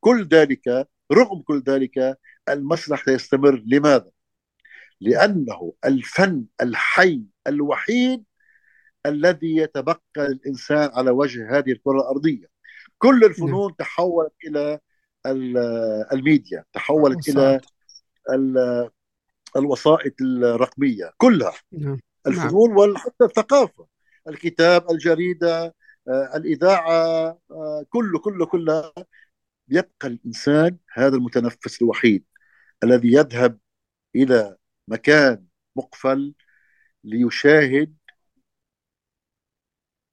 كل 0.00 0.28
ذلك 0.28 0.88
رغم 1.12 1.42
كل 1.42 1.62
ذلك 1.68 2.18
المسرح 2.48 3.04
سيستمر 3.04 3.62
لماذا؟ 3.66 4.10
لأنه 5.00 5.72
الفن 5.84 6.44
الحي 6.60 7.22
الوحيد 7.46 8.24
الذي 9.06 9.56
يتبقى 9.56 10.00
الانسان 10.16 10.90
على 10.94 11.10
وجه 11.10 11.58
هذه 11.58 11.72
الكرة 11.72 12.00
الأرضية 12.00 12.46
كل 12.98 13.24
الفنون 13.24 13.66
نعم. 13.66 13.76
تحولت 13.78 14.32
إلى 14.46 14.78
الميديا 16.12 16.64
تحولت 16.72 17.28
إلى 17.28 17.60
الوسائط 19.56 20.14
الرقمية 20.20 21.12
كلها. 21.16 21.54
نعم. 21.72 21.98
الفنون 22.26 22.72
وحتى 22.72 23.24
الثقافة. 23.24 23.86
الكتاب 24.28 24.90
الجريدة 24.90 25.74
آه، 26.08 26.36
الإذاعة 26.36 26.92
آه، 27.50 27.86
كله 27.90 28.18
كله 28.18 28.46
كله 28.46 28.92
يبقى 29.68 30.08
الإنسان 30.08 30.78
هذا 30.92 31.16
المتنفس 31.16 31.82
الوحيد 31.82 32.24
الذي 32.84 33.12
يذهب 33.12 33.58
إلى 34.16 34.56
مكان 34.88 35.46
مقفل 35.76 36.34
ليشاهد 37.04 37.96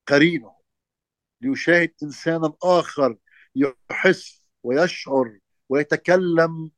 قرينه 0.07 0.55
ليشاهد 1.41 1.93
إنسانا 2.03 2.53
آخر 2.63 3.17
يحس 3.55 4.43
ويشعر 4.63 5.39
ويتكلم 5.69 6.71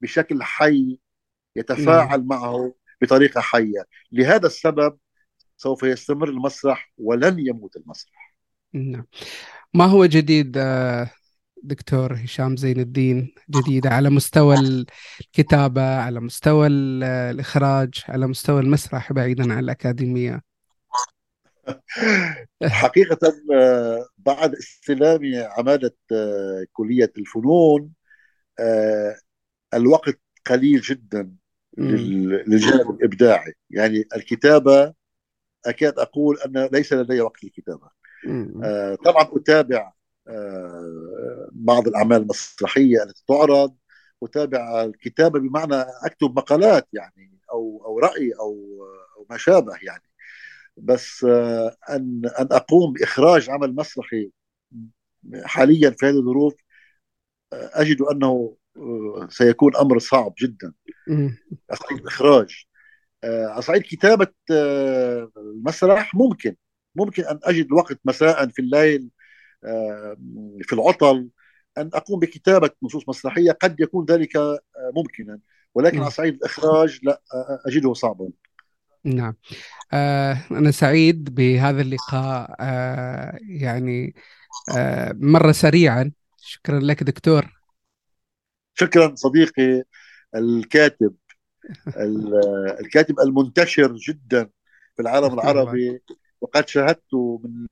بشكل 0.00 0.42
حي 0.42 0.98
يتفاعل. 1.56 2.24
معه 2.24 2.74
بطريقة 3.02 3.40
حية. 3.40 3.86
لهذا 4.12 4.46
السبب 4.46 4.98
سوف 5.56 5.82
يستمر 5.82 6.28
المسرح 6.28 6.92
ولن 6.98 7.38
يموت 7.38 7.76
المسرح. 7.76 8.34
نعم. 8.72 9.06
ما 9.74 9.84
هو 9.84 10.06
جديد 10.06 10.56
آه، 10.58 11.10
دكتور 11.62 12.14
هشام 12.14 12.56
زين 12.56 12.80
الدين؟ 12.80 13.34
جديدة 13.50 13.90
على 13.90 14.10
مستوى 14.10 14.56
الكتابة 15.20 15.96
على 15.96 16.20
مستوى 16.20 16.66
الإخراج 16.66 18.04
على 18.08 18.26
مستوى 18.26 18.60
المسرح 18.60 19.12
بعيدا 19.12 19.52
عن 19.52 19.58
الأكاديمية؟ 19.58 20.40
حقيقة 22.64 23.32
آه، 23.54 24.06
بعد 24.18 24.54
استلامي 24.54 25.38
عمادة 25.38 25.96
آه، 26.12 26.66
كلية 26.72 27.12
الفنون 27.18 27.90
الوقت 29.74 30.20
قليل 30.46 30.80
جدا 30.80 31.32
للجانب 31.78 32.90
الإبداعي. 32.90 33.54
يعني 33.70 34.04
الكتابة 34.16 34.94
أكاد 35.66 35.98
أقول 35.98 36.38
أن 36.46 36.68
ليس 36.72 36.92
لدي 36.92 37.20
وقت 37.20 37.44
للكتابة. 37.44 37.90
طبعا 39.04 39.28
أتابع 39.32 39.92
بعض 41.52 41.88
الأعمال 41.88 42.22
المسرحية 42.22 43.02
التي 43.02 43.24
تعرض. 43.28 43.76
أتابع 44.22 44.84
الكتابة 44.84 45.40
بمعنى 45.40 45.74
أكتب 46.04 46.36
مقالات 46.36 46.88
يعني 46.92 47.40
أو 47.52 47.82
أو 47.86 47.98
رأي 47.98 48.32
أو 48.32 48.78
أو 49.16 49.26
ما 49.30 49.36
شابه 49.36 49.72
يعني. 49.82 50.10
بس 50.76 51.24
آه، 51.24 51.76
أن 51.90 52.22
أن 52.40 52.48
أقوم 52.52 52.92
بإخراج 52.92 53.50
عمل 53.50 53.74
مسرحي 53.74 54.30
حاليا 55.44 55.90
في 55.90 56.06
هذه 56.06 56.18
الظروف 56.18 56.54
آه، 57.52 57.70
أجد 57.74 58.02
أنه 58.02 58.26
آه، 58.26 58.56
سيكون 59.28 59.76
أمر 59.76 59.98
صعب 59.98 60.34
جدا. 60.42 60.72
على 61.08 62.00
الإخراج. 62.00 62.64
على 63.24 63.62
صعيد 63.62 63.82
كتابة 63.82 64.26
المسرح 65.36 66.14
ممكن. 66.14 66.56
ممكن 66.96 67.24
أن 67.24 67.38
أجد 67.44 67.72
وقت 67.72 67.98
مساء 68.04 68.48
في 68.48 68.62
الليل 68.62 69.10
في 70.62 70.72
العطل. 70.72 71.28
أن 71.78 71.90
أقوم 71.94 72.20
بكتابة 72.20 72.70
نصوص 72.82 73.08
مسرحية 73.08 73.52
قد 73.52 73.80
يكون 73.80 74.04
ذلك 74.04 74.32
ممكنا. 74.96 75.38
ولكن 75.74 76.00
على 76.00 76.10
صعيد 76.10 76.34
الإخراج 76.34 77.00
لا 77.02 77.22
أجده 77.66 77.94
صعبا. 77.94 78.30
نعم. 79.04 79.34
آه 79.92 80.38
أنا 80.50 80.70
سعيد 80.70 81.34
بهذا 81.34 81.82
اللقاء. 81.82 82.56
آه 82.60 83.38
يعني 83.48 84.14
آه 84.76 85.16
مرة 85.18 85.52
سريعا. 85.52 86.12
شكرا 86.36 86.80
لك 86.80 87.02
دكتور. 87.02 87.59
شكرا 88.74 89.14
صديقي 89.14 89.82
الكاتب. 90.36 91.14
الكاتب 92.80 93.20
المنتشر 93.20 93.96
جدا 93.96 94.50
في 94.96 95.02
العالم 95.02 95.34
العربي 95.34 96.00
وقد 96.40 96.68
شاهدت 96.68 97.14
من 97.14 97.66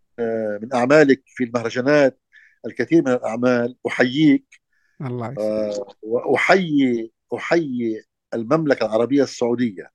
من 0.63 0.75
أعمالك 0.75 1.23
في 1.27 1.45
المهرجانات 1.45 2.21
الكثير 2.67 3.03
من 3.03 3.13
الأعمال. 3.13 3.77
أحييك. 3.87 4.61
الله 5.01 5.33
يسلمك. 5.33 5.39
آه، 5.39 5.95
وأحيي 6.03 7.13
أحيي 7.35 8.03
المملكة 8.35 8.87
العربية 8.87 9.23
السعودية. 9.23 9.91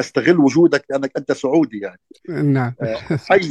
أستغل 0.00 0.38
وجودك 0.38 0.84
لأنك 0.90 1.10
أنت 1.16 1.32
سعودي 1.32 1.78
يعني. 1.78 2.00
نعم. 2.28 2.74
آه، 2.82 2.96
حي 3.16 3.48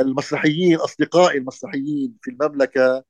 المسرحيين 0.00 0.76
أصدقائي 0.76 1.38
المسرحيين 1.38 2.16
في 2.22 2.30
المملكة. 2.30 3.04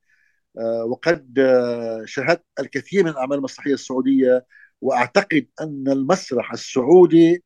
وقد 0.85 1.39
آه، 1.39 2.03
شاهدت 2.05 2.43
الكثير 2.59 3.03
من 3.03 3.09
الاعمال 3.09 3.37
المسرحية 3.37 3.73
السعودية 3.73 4.45
وأعتقد 4.81 5.47
أن 5.61 5.83
المسرح 5.87 6.51
السعودي 6.51 7.43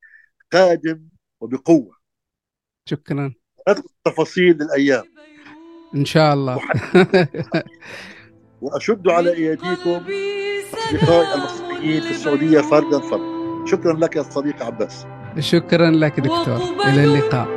قادم 0.53 1.01
وبقوة. 1.41 1.97
شكرا. 2.89 3.33
ندخل 3.69 3.83
تفاصيل 4.05 4.61
الأيام 4.61 5.03
إن 5.95 6.05
شاء 6.05 6.33
الله. 6.33 6.57
وأشد 8.61 9.07
على 9.07 9.33
ايديكم 9.33 10.05
اصدقائي 10.73 11.33
المصريين 11.33 12.01
في 12.01 12.11
السعودية 12.11 12.61
فردا 12.61 12.99
فردا. 12.99 13.65
شكرا 13.65 13.93
لك 13.93 14.15
يا 14.15 14.23
صديقي 14.23 14.65
عباس. 14.65 15.05
شكرا 15.39 15.91
لك 15.91 16.19
دكتور. 16.19 16.57
إلى 16.85 17.03
اللقاء. 17.03 17.47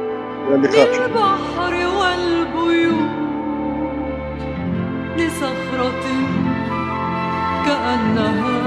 إلى 0.48 0.55
اللقاء. 0.55 0.92
شكرا. 0.92 1.51
لصخرة 5.20 6.04
كأنها 7.66 8.60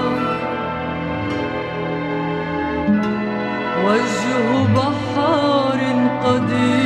وجه 3.85 4.63
بحار 4.75 5.79
قديم 6.25 6.82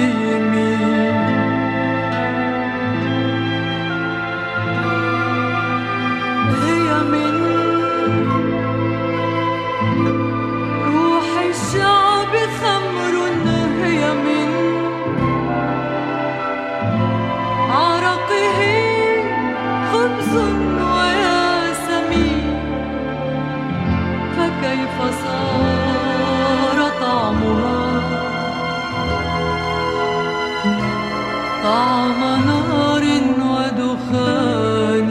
طعم 31.68 32.22
نار 32.48 33.04
ودخان 33.52 35.10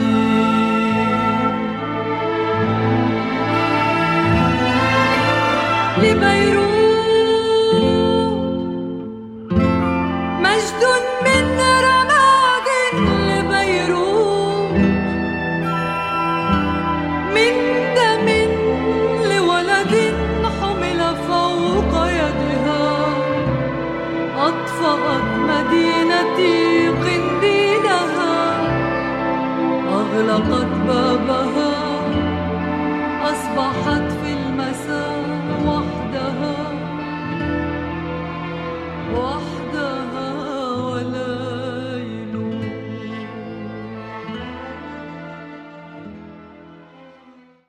لبيروت 5.97 6.66